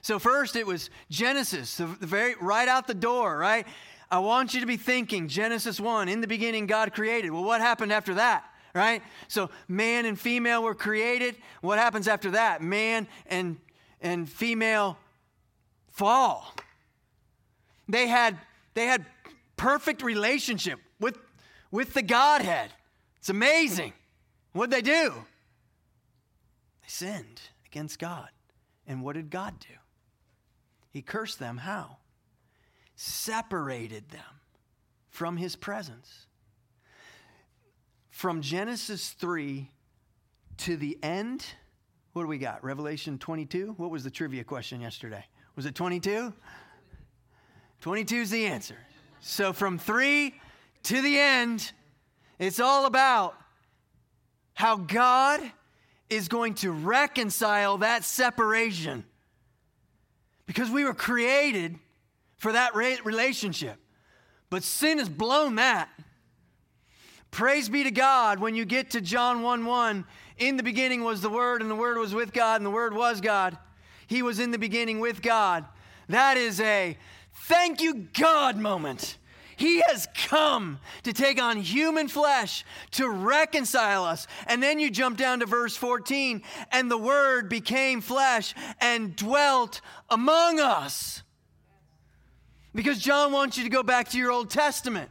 So, 0.00 0.18
first 0.18 0.56
it 0.56 0.66
was 0.66 0.90
Genesis, 1.08 1.76
the, 1.76 1.86
very 1.86 2.34
right 2.40 2.66
out 2.66 2.88
the 2.88 2.94
door, 2.94 3.38
right? 3.38 3.64
I 4.10 4.18
want 4.18 4.54
you 4.54 4.60
to 4.60 4.66
be 4.66 4.76
thinking 4.76 5.28
Genesis 5.28 5.78
1, 5.78 6.08
in 6.08 6.20
the 6.20 6.26
beginning, 6.26 6.66
God 6.66 6.92
created. 6.92 7.30
Well, 7.30 7.44
what 7.44 7.60
happened 7.60 7.92
after 7.92 8.14
that? 8.14 8.44
Right? 8.74 9.00
So, 9.28 9.48
man 9.68 10.04
and 10.04 10.18
female 10.18 10.64
were 10.64 10.74
created. 10.74 11.36
What 11.60 11.78
happens 11.78 12.08
after 12.08 12.32
that? 12.32 12.60
Man 12.60 13.06
and, 13.28 13.56
and 14.00 14.28
female 14.28 14.98
fall. 15.92 16.56
They 17.88 18.08
had, 18.08 18.36
they 18.74 18.86
had 18.86 19.06
perfect 19.56 20.02
relationship 20.02 20.80
with 21.70 21.94
the 21.94 22.02
Godhead. 22.02 22.70
It's 23.18 23.28
amazing. 23.28 23.92
What'd 24.52 24.72
they 24.72 24.82
do? 24.82 25.12
They 26.82 26.88
sinned 26.88 27.40
against 27.66 27.98
God. 27.98 28.28
And 28.86 29.02
what 29.02 29.14
did 29.14 29.30
God 29.30 29.58
do? 29.60 29.74
He 30.90 31.02
cursed 31.02 31.38
them. 31.38 31.58
How? 31.58 31.98
Separated 32.96 34.08
them 34.10 34.40
from 35.10 35.36
his 35.36 35.56
presence. 35.56 36.26
From 38.10 38.40
Genesis 38.40 39.10
3 39.10 39.70
to 40.58 40.76
the 40.76 40.98
end, 41.02 41.44
what 42.14 42.22
do 42.22 42.28
we 42.28 42.38
got? 42.38 42.64
Revelation 42.64 43.18
22? 43.18 43.74
What 43.76 43.90
was 43.90 44.02
the 44.02 44.10
trivia 44.10 44.42
question 44.42 44.80
yesterday? 44.80 45.24
Was 45.54 45.66
it 45.66 45.74
22? 45.74 46.32
22 47.80 48.16
is 48.16 48.30
the 48.30 48.46
answer. 48.46 48.76
So 49.20 49.52
from 49.52 49.78
3 49.78 50.34
to 50.84 51.02
the 51.02 51.18
end, 51.18 51.72
it's 52.38 52.60
all 52.60 52.86
about 52.86 53.34
how 54.54 54.76
God 54.76 55.40
is 56.10 56.28
going 56.28 56.54
to 56.54 56.72
reconcile 56.72 57.78
that 57.78 58.04
separation. 58.04 59.04
Because 60.46 60.70
we 60.70 60.84
were 60.84 60.94
created 60.94 61.78
for 62.38 62.52
that 62.52 62.74
relationship. 62.74 63.76
But 64.50 64.62
sin 64.62 64.98
has 64.98 65.08
blown 65.08 65.56
that. 65.56 65.90
Praise 67.30 67.68
be 67.68 67.84
to 67.84 67.90
God 67.90 68.38
when 68.38 68.54
you 68.54 68.64
get 68.64 68.90
to 68.92 69.00
John 69.00 69.42
1 69.42 69.66
1. 69.66 70.04
In 70.38 70.56
the 70.56 70.62
beginning 70.62 71.04
was 71.04 71.20
the 71.20 71.28
Word, 71.28 71.60
and 71.60 71.70
the 71.70 71.74
Word 71.74 71.98
was 71.98 72.14
with 72.14 72.32
God, 72.32 72.60
and 72.60 72.66
the 72.66 72.70
Word 72.70 72.94
was 72.94 73.20
God. 73.20 73.58
He 74.06 74.22
was 74.22 74.38
in 74.38 74.50
the 74.50 74.58
beginning 74.58 75.00
with 75.00 75.20
God. 75.20 75.66
That 76.08 76.36
is 76.38 76.60
a 76.60 76.96
thank 77.42 77.82
you, 77.82 78.08
God 78.18 78.56
moment. 78.56 79.18
He 79.58 79.80
has 79.80 80.06
come 80.14 80.78
to 81.02 81.12
take 81.12 81.42
on 81.42 81.56
human 81.56 82.06
flesh 82.06 82.64
to 82.92 83.10
reconcile 83.10 84.04
us. 84.04 84.28
And 84.46 84.62
then 84.62 84.78
you 84.78 84.88
jump 84.88 85.18
down 85.18 85.40
to 85.40 85.46
verse 85.46 85.76
14, 85.76 86.42
and 86.70 86.88
the 86.88 86.96
Word 86.96 87.48
became 87.48 88.00
flesh 88.00 88.54
and 88.80 89.16
dwelt 89.16 89.80
among 90.08 90.60
us. 90.60 91.24
Because 92.72 93.00
John 93.00 93.32
wants 93.32 93.58
you 93.58 93.64
to 93.64 93.70
go 93.70 93.82
back 93.82 94.10
to 94.10 94.18
your 94.18 94.30
Old 94.30 94.48
Testament 94.48 95.10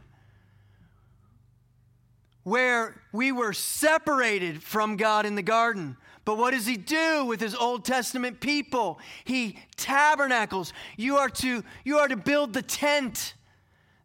where 2.44 3.02
we 3.12 3.30
were 3.30 3.52
separated 3.52 4.62
from 4.62 4.96
God 4.96 5.26
in 5.26 5.34
the 5.34 5.42
garden. 5.42 5.94
But 6.24 6.38
what 6.38 6.52
does 6.52 6.64
he 6.64 6.78
do 6.78 7.26
with 7.26 7.38
his 7.38 7.54
Old 7.54 7.84
Testament 7.84 8.40
people? 8.40 8.98
He 9.24 9.58
tabernacles. 9.76 10.72
You 10.96 11.18
are 11.18 11.28
to 11.28 11.62
you 11.84 11.98
are 11.98 12.08
to 12.08 12.16
build 12.16 12.54
the 12.54 12.62
tent 12.62 13.34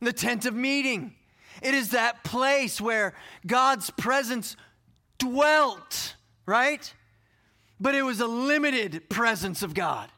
the 0.04 0.14
tent 0.14 0.46
of 0.46 0.54
meeting. 0.54 1.14
It 1.62 1.74
is 1.74 1.90
that 1.90 2.24
place 2.24 2.82
where 2.82 3.14
God's 3.46 3.90
presence 3.92 4.56
dwelt, 5.18 6.16
right? 6.46 6.94
But 7.80 7.96
it 7.96 8.04
was 8.04 8.20
a 8.20 8.28
limited 8.28 9.10
presence 9.10 9.64
of 9.64 9.74
God. 9.74 10.10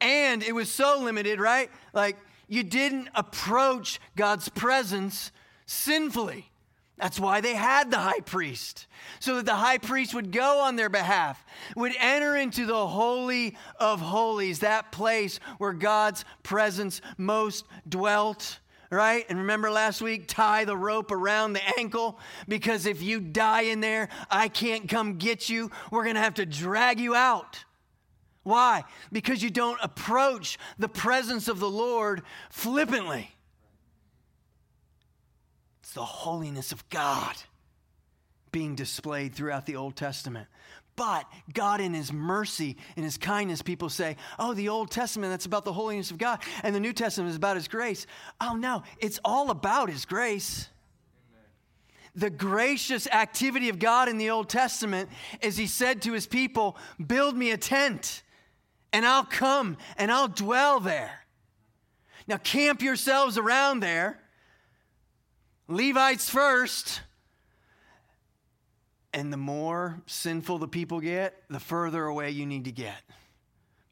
And 0.00 0.42
it 0.42 0.54
was 0.54 0.70
so 0.70 1.00
limited, 1.00 1.40
right? 1.40 1.70
Like 1.92 2.16
you 2.48 2.62
didn't 2.62 3.08
approach 3.14 4.00
God's 4.14 4.48
presence 4.48 5.32
sinfully. 5.66 6.50
That's 6.98 7.20
why 7.20 7.42
they 7.42 7.54
had 7.54 7.90
the 7.90 7.98
high 7.98 8.20
priest, 8.20 8.86
so 9.20 9.36
that 9.36 9.44
the 9.44 9.54
high 9.54 9.76
priest 9.76 10.14
would 10.14 10.32
go 10.32 10.60
on 10.60 10.76
their 10.76 10.88
behalf, 10.88 11.44
would 11.76 11.92
enter 12.00 12.34
into 12.34 12.64
the 12.64 12.86
Holy 12.86 13.54
of 13.78 14.00
Holies, 14.00 14.60
that 14.60 14.92
place 14.92 15.38
where 15.58 15.74
God's 15.74 16.24
presence 16.42 17.02
most 17.18 17.66
dwelt 17.86 18.60
right? 18.90 19.24
And 19.28 19.38
remember 19.38 19.70
last 19.70 20.00
week, 20.00 20.26
tie 20.28 20.64
the 20.64 20.76
rope 20.76 21.10
around 21.10 21.52
the 21.52 21.78
ankle 21.78 22.18
because 22.46 22.86
if 22.86 23.02
you 23.02 23.20
die 23.20 23.62
in 23.62 23.80
there, 23.80 24.08
I 24.30 24.48
can't 24.48 24.88
come 24.88 25.18
get 25.18 25.48
you. 25.48 25.70
We're 25.90 26.04
going 26.04 26.14
to 26.16 26.20
have 26.20 26.34
to 26.34 26.46
drag 26.46 27.00
you 27.00 27.14
out. 27.14 27.64
Why? 28.42 28.84
Because 29.10 29.42
you 29.42 29.50
don't 29.50 29.78
approach 29.82 30.56
the 30.78 30.88
presence 30.88 31.48
of 31.48 31.58
the 31.58 31.68
Lord 31.70 32.22
flippantly. 32.48 33.32
It's 35.82 35.92
the 35.92 36.04
holiness 36.04 36.70
of 36.70 36.88
God. 36.88 37.34
being 38.56 38.74
displayed 38.74 39.34
throughout 39.34 39.66
the 39.66 39.76
Old 39.76 39.96
Testament. 39.96 40.48
But 40.96 41.30
God, 41.52 41.82
in 41.82 41.92
His 41.92 42.12
mercy 42.12 42.76
and 42.96 43.04
His 43.04 43.18
kindness, 43.18 43.60
people 43.60 43.90
say, 43.90 44.16
oh, 44.38 44.54
the 44.54 44.70
Old 44.70 44.90
Testament, 44.90 45.30
that's 45.30 45.44
about 45.44 45.64
the 45.64 45.72
holiness 45.72 46.10
of 46.10 46.18
God, 46.18 46.42
and 46.62 46.74
the 46.74 46.80
New 46.80 46.94
Testament 46.94 47.30
is 47.30 47.36
about 47.36 47.56
His 47.56 47.68
grace. 47.68 48.06
Oh, 48.40 48.56
no, 48.56 48.82
it's 48.98 49.20
all 49.24 49.50
about 49.50 49.90
His 49.90 50.06
grace. 50.06 50.68
The 52.14 52.30
gracious 52.30 53.06
activity 53.08 53.68
of 53.68 53.78
God 53.78 54.08
in 54.08 54.16
the 54.16 54.30
Old 54.30 54.48
Testament 54.48 55.10
is 55.42 55.58
He 55.58 55.66
said 55.66 56.00
to 56.02 56.14
His 56.14 56.26
people, 56.26 56.78
Build 57.04 57.36
me 57.36 57.50
a 57.50 57.58
tent, 57.58 58.22
and 58.90 59.06
I'll 59.06 59.24
come 59.24 59.76
and 59.98 60.10
I'll 60.10 60.28
dwell 60.28 60.80
there. 60.80 61.26
Now, 62.26 62.38
camp 62.38 62.80
yourselves 62.80 63.36
around 63.36 63.80
there. 63.80 64.18
Levites 65.68 66.30
first. 66.30 67.02
And 69.16 69.32
the 69.32 69.38
more 69.38 70.02
sinful 70.04 70.58
the 70.58 70.68
people 70.68 71.00
get, 71.00 71.42
the 71.48 71.58
further 71.58 72.04
away 72.04 72.30
you 72.32 72.44
need 72.44 72.66
to 72.66 72.70
get. 72.70 73.00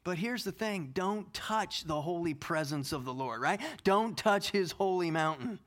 But 0.03 0.19
here's 0.19 0.43
the 0.43 0.51
thing 0.51 0.91
don't 0.93 1.33
touch 1.33 1.83
the 1.83 1.99
holy 1.99 2.35
presence 2.35 2.91
of 2.91 3.05
the 3.05 3.13
Lord, 3.13 3.41
right? 3.41 3.59
Don't 3.83 4.15
touch 4.15 4.51
his 4.51 4.71
holy 4.71 5.09
mountain. 5.09 5.57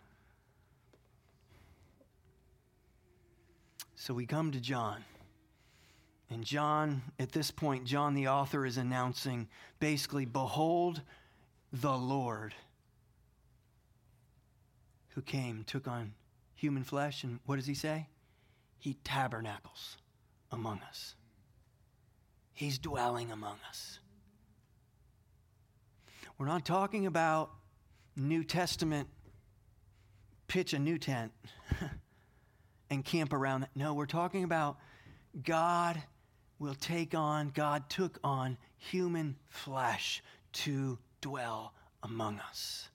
So 3.96 4.14
we 4.14 4.26
come 4.26 4.52
to 4.52 4.60
John. 4.60 5.04
And 6.30 6.44
John, 6.44 7.02
at 7.18 7.32
this 7.32 7.50
point, 7.50 7.84
John 7.84 8.14
the 8.14 8.28
author 8.28 8.64
is 8.64 8.76
announcing 8.76 9.48
basically, 9.80 10.24
Behold 10.24 11.02
the 11.72 11.96
Lord 11.96 12.54
who 15.08 15.20
came, 15.20 15.64
took 15.64 15.88
on 15.88 16.12
human 16.54 16.84
flesh, 16.84 17.24
and 17.24 17.40
what 17.44 17.56
does 17.56 17.66
he 17.66 17.74
say? 17.74 18.06
He 18.78 18.94
tabernacles 19.04 19.96
among 20.50 20.80
us. 20.88 21.14
He's 22.52 22.78
dwelling 22.78 23.30
among 23.30 23.58
us. 23.68 24.00
We're 26.38 26.46
not 26.46 26.64
talking 26.64 27.06
about 27.06 27.50
New 28.16 28.44
Testament, 28.44 29.08
pitch 30.46 30.72
a 30.72 30.78
new 30.78 30.98
tent 30.98 31.32
and 32.90 33.04
camp 33.04 33.32
around. 33.32 33.66
No, 33.74 33.94
we're 33.94 34.06
talking 34.06 34.44
about 34.44 34.78
God 35.44 36.02
will 36.58 36.74
take 36.74 37.14
on, 37.14 37.50
God 37.50 37.88
took 37.88 38.18
on 38.24 38.56
human 38.76 39.36
flesh 39.48 40.22
to 40.52 40.98
dwell 41.20 41.74
among 42.02 42.40
us. 42.40 42.88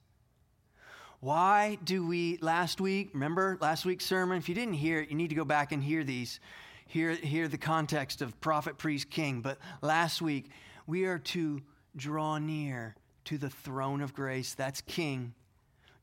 Why 1.24 1.78
do 1.82 2.06
we, 2.06 2.38
last 2.42 2.82
week, 2.82 3.12
remember 3.14 3.58
last 3.62 3.86
week's 3.86 4.06
sermon? 4.06 4.38
If 4.38 4.50
you 4.50 4.56
didn't 4.56 4.74
hear 4.74 5.00
it, 5.00 5.10
you 5.10 5.16
need 5.16 5.30
to 5.30 5.36
go 5.36 5.46
back 5.46 5.72
and 5.72 5.82
hear 5.82 6.04
these, 6.04 6.42
hear, 6.86 7.12
hear 7.14 7.48
the 7.48 7.58
context 7.58 8.22
of 8.22 8.38
prophet, 8.42 8.78
priest, 8.78 9.10
king. 9.10 9.40
But 9.40 9.58
last 9.82 10.22
week, 10.22 10.50
we 10.86 11.06
are 11.06 11.20
to 11.20 11.62
draw 11.96 12.40
near 12.40 12.98
to 13.24 13.38
the 13.38 13.50
throne 13.50 14.02
of 14.02 14.14
grace. 14.14 14.54
That's 14.54 14.82
king. 14.82 15.34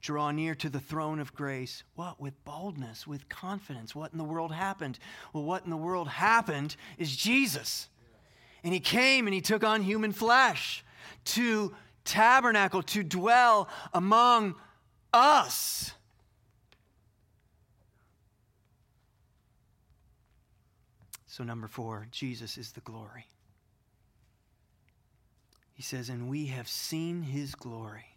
Draw 0.00 0.30
near 0.30 0.54
to 0.54 0.70
the 0.70 0.80
throne 0.80 1.20
of 1.20 1.34
grace. 1.34 1.84
What? 1.96 2.18
With 2.18 2.42
boldness, 2.46 3.06
with 3.06 3.28
confidence. 3.28 3.94
What 3.94 4.12
in 4.12 4.18
the 4.18 4.24
world 4.24 4.54
happened? 4.54 4.98
Well, 5.34 5.44
what 5.44 5.64
in 5.64 5.70
the 5.70 5.76
world 5.76 6.08
happened 6.08 6.76
is 6.96 7.14
Jesus. 7.14 7.90
And 8.64 8.72
he 8.72 8.80
came 8.80 9.26
and 9.26 9.34
he 9.34 9.42
took 9.42 9.64
on 9.64 9.82
human 9.82 10.12
flesh 10.12 10.82
to 11.26 11.74
tabernacle, 12.06 12.82
to 12.84 13.02
dwell 13.02 13.68
among 13.92 14.54
us. 15.12 15.92
So, 21.26 21.44
number 21.44 21.68
four, 21.68 22.06
Jesus 22.10 22.58
is 22.58 22.72
the 22.72 22.80
glory. 22.80 23.26
He 25.72 25.82
says, 25.82 26.08
And 26.08 26.28
we 26.28 26.46
have 26.46 26.68
seen 26.68 27.22
his 27.22 27.54
glory, 27.54 28.16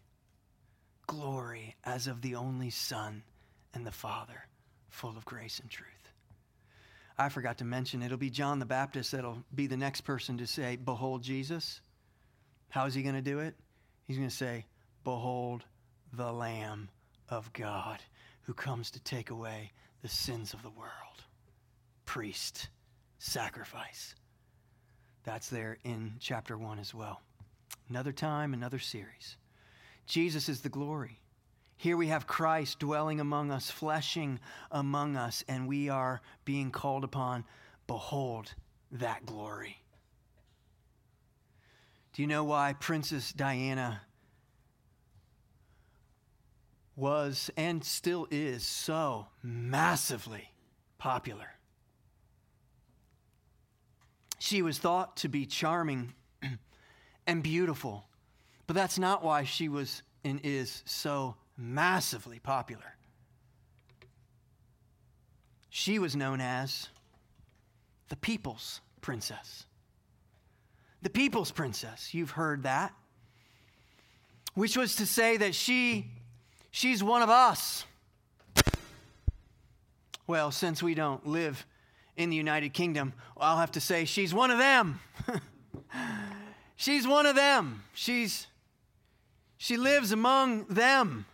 glory 1.07 1.75
as 1.85 2.07
of 2.07 2.21
the 2.21 2.35
only 2.35 2.69
Son 2.69 3.23
and 3.73 3.85
the 3.85 3.91
Father, 3.91 4.47
full 4.89 5.15
of 5.15 5.23
grace 5.25 5.59
and 5.59 5.69
truth. 5.69 5.87
I 7.17 7.29
forgot 7.29 7.59
to 7.59 7.65
mention, 7.65 8.01
it'll 8.01 8.17
be 8.17 8.29
John 8.29 8.59
the 8.59 8.65
Baptist 8.65 9.11
that'll 9.11 9.43
be 9.53 9.67
the 9.67 9.77
next 9.77 10.01
person 10.01 10.39
to 10.39 10.47
say, 10.47 10.75
Behold 10.75 11.21
Jesus. 11.21 11.79
How 12.69 12.87
is 12.87 12.93
he 12.95 13.03
going 13.03 13.15
to 13.15 13.21
do 13.21 13.39
it? 13.39 13.55
He's 14.05 14.17
going 14.17 14.29
to 14.29 14.35
say, 14.35 14.65
Behold 15.03 15.63
the 16.16 16.32
Lamb 16.32 16.89
of 17.28 17.51
God 17.53 17.99
who 18.43 18.53
comes 18.53 18.91
to 18.91 18.99
take 18.99 19.32
away 19.32 19.72
the 20.01 20.07
sins 20.07 20.53
of 20.53 20.61
the 20.61 20.70
world. 20.70 20.91
Priest, 22.05 22.70
sacrifice. 23.18 24.16
That's 25.24 25.49
there 25.49 25.78
in 25.84 26.14
chapter 26.20 26.57
1 26.57 26.78
as 26.80 26.93
well. 26.93 27.22
Another 27.89 28.11
time, 28.11 28.53
another 28.53 28.80
series. 28.80 29.38
Jesus 30.05 30.49
is 30.49 30.61
the 30.61 30.70
glory. 30.70 31.20
Here 31.78 31.97
we 31.97 32.07
have 32.07 32.28
Christ 32.28 32.80
dwelling 32.80 33.20
among 33.20 33.51
us, 33.51 33.72
fleshing 33.72 34.39
among 34.72 35.16
us, 35.18 35.43
and 35.47 35.68
we 35.68 35.89
are 35.89 36.22
being 36.45 36.72
called 36.72 37.03
upon. 37.03 37.45
Behold 37.88 38.53
that 38.91 39.26
glory. 39.26 39.82
Do 42.14 42.22
you 42.22 42.28
know 42.28 42.43
why 42.43 42.74
Princess 42.74 43.34
Diana 43.34 44.01
was 46.95 47.49
and 47.57 47.83
still 47.83 48.27
is 48.29 48.63
so 48.63 49.27
massively 49.41 50.51
popular. 50.97 51.47
She 54.39 54.61
was 54.61 54.77
thought 54.77 55.17
to 55.17 55.29
be 55.29 55.45
charming 55.45 56.13
and 57.27 57.41
beautiful, 57.41 58.05
but 58.67 58.75
that's 58.75 58.99
not 58.99 59.23
why 59.23 59.43
she 59.43 59.69
was 59.69 60.03
and 60.23 60.39
is 60.43 60.83
so 60.85 61.35
massively 61.57 62.39
popular. 62.39 62.95
She 65.69 65.97
was 65.97 66.15
known 66.15 66.39
as 66.39 66.89
the 68.09 68.15
people's 68.15 68.79
princess. 69.01 69.65
The 71.01 71.09
people's 71.09 71.51
princess, 71.51 72.13
you've 72.13 72.31
heard 72.31 72.63
that. 72.63 72.93
Which 74.53 74.77
was 74.77 74.95
to 74.97 75.05
say 75.05 75.37
that 75.37 75.55
she 75.55 76.11
She's 76.76 77.03
one 77.03 77.21
of 77.21 77.30
us. 77.30 77.86
Well, 80.26 80.49
since 80.49 80.82
we 80.82 80.95
don't 80.95 81.24
live 81.28 81.67
in 82.17 82.32
the 82.32 82.36
United 82.36 82.74
Kingdom, 82.74 83.13
I'll 83.38 83.59
have 83.59 83.74
to 83.74 83.80
say 83.80 84.05
she's 84.05 84.34
one 84.34 84.49
of 84.49 84.57
them. 84.57 84.99
she's 86.76 87.07
one 87.07 87.28
of 87.28 87.36
them. 87.36 87.84
She's 87.93 88.47
she 89.57 89.78
lives 89.78 90.11
among 90.11 90.65
them. 90.65 91.28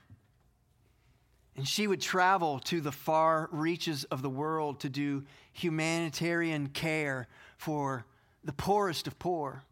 And 1.56 1.66
she 1.66 1.88
would 1.88 2.02
travel 2.02 2.60
to 2.66 2.82
the 2.82 2.92
far 2.92 3.48
reaches 3.54 4.04
of 4.04 4.22
the 4.22 4.30
world 4.30 4.82
to 4.82 4.90
do 4.90 5.24
humanitarian 5.54 6.68
care 6.68 7.30
for 7.56 8.06
the 8.44 8.52
poorest 8.52 9.08
of 9.08 9.18
poor. 9.18 9.64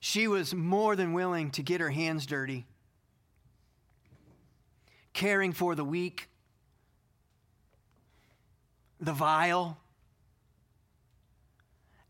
She 0.00 0.28
was 0.28 0.54
more 0.54 0.94
than 0.94 1.12
willing 1.12 1.50
to 1.52 1.62
get 1.62 1.80
her 1.80 1.90
hands 1.90 2.26
dirty, 2.26 2.66
caring 5.12 5.52
for 5.52 5.74
the 5.74 5.84
weak, 5.84 6.28
the 9.00 9.12
vile, 9.12 9.78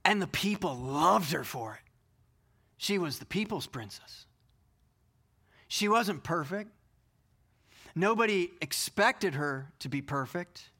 and 0.05 0.21
the 0.21 0.27
people 0.27 0.77
loved 0.77 1.33
her 1.33 1.45
for 1.45 1.75
it. 1.75 1.91
She 2.77 2.99
was 2.99 3.19
the 3.19 3.27
people's 3.27 3.67
princess. 3.67 4.27
She 5.67 5.89
wasn't 5.89 6.23
perfect. 6.23 6.71
Nobody 7.95 8.53
expected 8.61 9.35
her 9.35 9.73
to 9.81 9.89
be 9.89 10.01
perfect. 10.01 10.71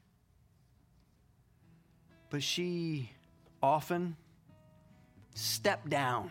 But 2.31 2.43
she 2.43 3.11
often 3.63 4.17
stepped 5.35 5.89
down 5.89 6.31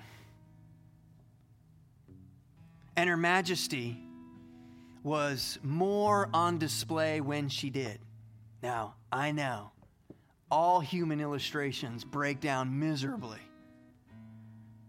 and 2.98 3.08
her 3.08 3.16
majesty 3.16 3.96
was 5.04 5.60
more 5.62 6.28
on 6.34 6.58
display 6.58 7.22
when 7.22 7.48
she 7.48 7.70
did. 7.70 8.00
Now, 8.64 8.96
I 9.12 9.32
know 9.32 9.72
all 10.50 10.80
human 10.80 11.22
illustrations 11.22 12.04
break 12.04 12.40
down 12.40 12.80
miserably. 12.80 13.40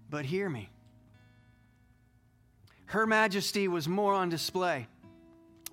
But 0.09 0.25
hear 0.25 0.49
me. 0.49 0.71
Her 2.87 3.07
majesty 3.07 3.69
was 3.69 3.87
more 3.87 4.15
on 4.15 4.31
display 4.31 4.89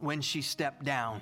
when 0.01 0.19
she 0.19 0.41
stepped 0.41 0.83
down. 0.83 1.21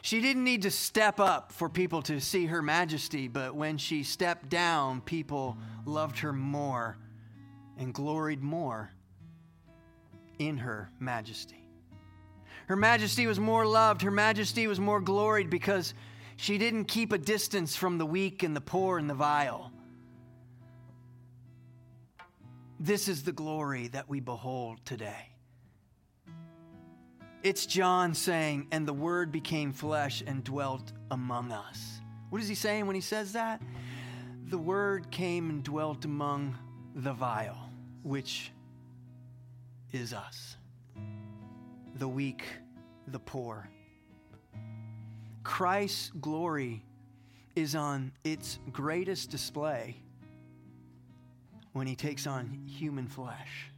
She 0.00 0.22
didn't 0.22 0.44
need 0.44 0.62
to 0.62 0.70
step 0.70 1.20
up 1.20 1.52
for 1.52 1.68
people 1.68 2.00
to 2.02 2.18
see 2.20 2.46
her 2.46 2.62
majesty, 2.62 3.28
but 3.28 3.54
when 3.54 3.76
she 3.76 4.04
stepped 4.04 4.48
down, 4.48 5.02
people 5.02 5.58
loved 5.84 6.20
her 6.20 6.32
more 6.32 6.96
and 7.78 7.92
gloried 7.92 8.42
more 8.42 8.90
in 10.38 10.58
her 10.58 10.90
majesty. 10.98 11.66
Her 12.66 12.76
majesty 12.76 13.26
was 13.26 13.38
more 13.38 13.66
loved. 13.66 14.02
Her 14.02 14.10
majesty 14.10 14.66
was 14.66 14.80
more 14.80 15.00
gloried 15.00 15.50
because 15.50 15.94
she 16.36 16.58
didn't 16.58 16.86
keep 16.86 17.12
a 17.12 17.18
distance 17.18 17.76
from 17.76 17.98
the 17.98 18.06
weak 18.06 18.42
and 18.42 18.54
the 18.54 18.60
poor 18.60 18.98
and 18.98 19.08
the 19.08 19.14
vile. 19.14 19.70
This 22.78 23.08
is 23.08 23.22
the 23.22 23.32
glory 23.32 23.88
that 23.88 24.08
we 24.08 24.20
behold 24.20 24.84
today. 24.84 25.30
It's 27.42 27.64
John 27.64 28.12
saying, 28.14 28.66
and 28.72 28.86
the 28.86 28.92
word 28.92 29.30
became 29.30 29.72
flesh 29.72 30.22
and 30.26 30.42
dwelt 30.42 30.92
among 31.10 31.52
us. 31.52 32.00
What 32.28 32.42
is 32.42 32.48
he 32.48 32.54
saying 32.54 32.86
when 32.86 32.96
he 32.96 33.00
says 33.00 33.32
that? 33.32 33.62
The 34.48 34.58
word 34.58 35.10
came 35.10 35.48
and 35.48 35.62
dwelt 35.62 36.04
among 36.04 36.56
the 36.94 37.12
vile, 37.12 37.65
which 38.06 38.52
is 39.92 40.12
us, 40.12 40.56
the 41.96 42.06
weak, 42.06 42.44
the 43.08 43.18
poor. 43.18 43.68
Christ's 45.42 46.12
glory 46.20 46.84
is 47.56 47.74
on 47.74 48.12
its 48.22 48.60
greatest 48.70 49.30
display 49.30 49.96
when 51.72 51.88
he 51.88 51.96
takes 51.96 52.28
on 52.28 52.62
human 52.64 53.08
flesh. 53.08 53.72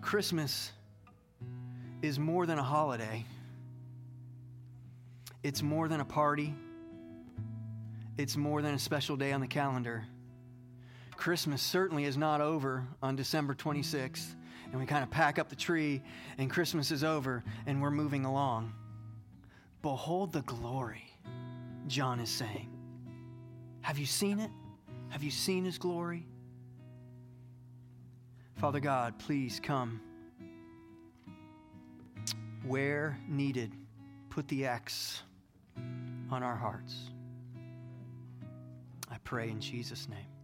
Christmas 0.00 0.72
is 2.02 2.18
more 2.18 2.44
than 2.44 2.58
a 2.58 2.62
holiday. 2.62 3.24
It's 5.44 5.62
more 5.62 5.86
than 5.86 6.00
a 6.00 6.04
party. 6.04 6.56
It's 8.18 8.36
more 8.36 8.62
than 8.62 8.74
a 8.74 8.78
special 8.78 9.16
day 9.16 9.32
on 9.32 9.42
the 9.42 9.46
calendar. 9.46 10.06
Christmas 11.16 11.60
certainly 11.60 12.04
is 12.04 12.16
not 12.16 12.40
over 12.40 12.86
on 13.02 13.14
December 13.14 13.54
26th, 13.54 14.34
and 14.70 14.80
we 14.80 14.86
kind 14.86 15.02
of 15.02 15.10
pack 15.10 15.38
up 15.38 15.50
the 15.50 15.56
tree, 15.56 16.02
and 16.38 16.50
Christmas 16.50 16.90
is 16.90 17.04
over, 17.04 17.44
and 17.66 17.80
we're 17.82 17.90
moving 17.90 18.24
along. 18.24 18.72
Behold 19.82 20.32
the 20.32 20.42
glory, 20.42 21.04
John 21.88 22.18
is 22.18 22.30
saying. 22.30 22.70
Have 23.82 23.98
you 23.98 24.06
seen 24.06 24.40
it? 24.40 24.50
Have 25.10 25.22
you 25.22 25.30
seen 25.30 25.64
his 25.64 25.76
glory? 25.76 26.26
Father 28.56 28.80
God, 28.80 29.18
please 29.18 29.60
come. 29.62 30.00
Where 32.66 33.18
needed, 33.28 33.72
put 34.30 34.48
the 34.48 34.66
X 34.66 35.22
on 36.30 36.42
our 36.42 36.56
hearts. 36.56 37.10
I 39.10 39.18
pray 39.24 39.50
in 39.50 39.60
Jesus' 39.60 40.08
name. 40.08 40.35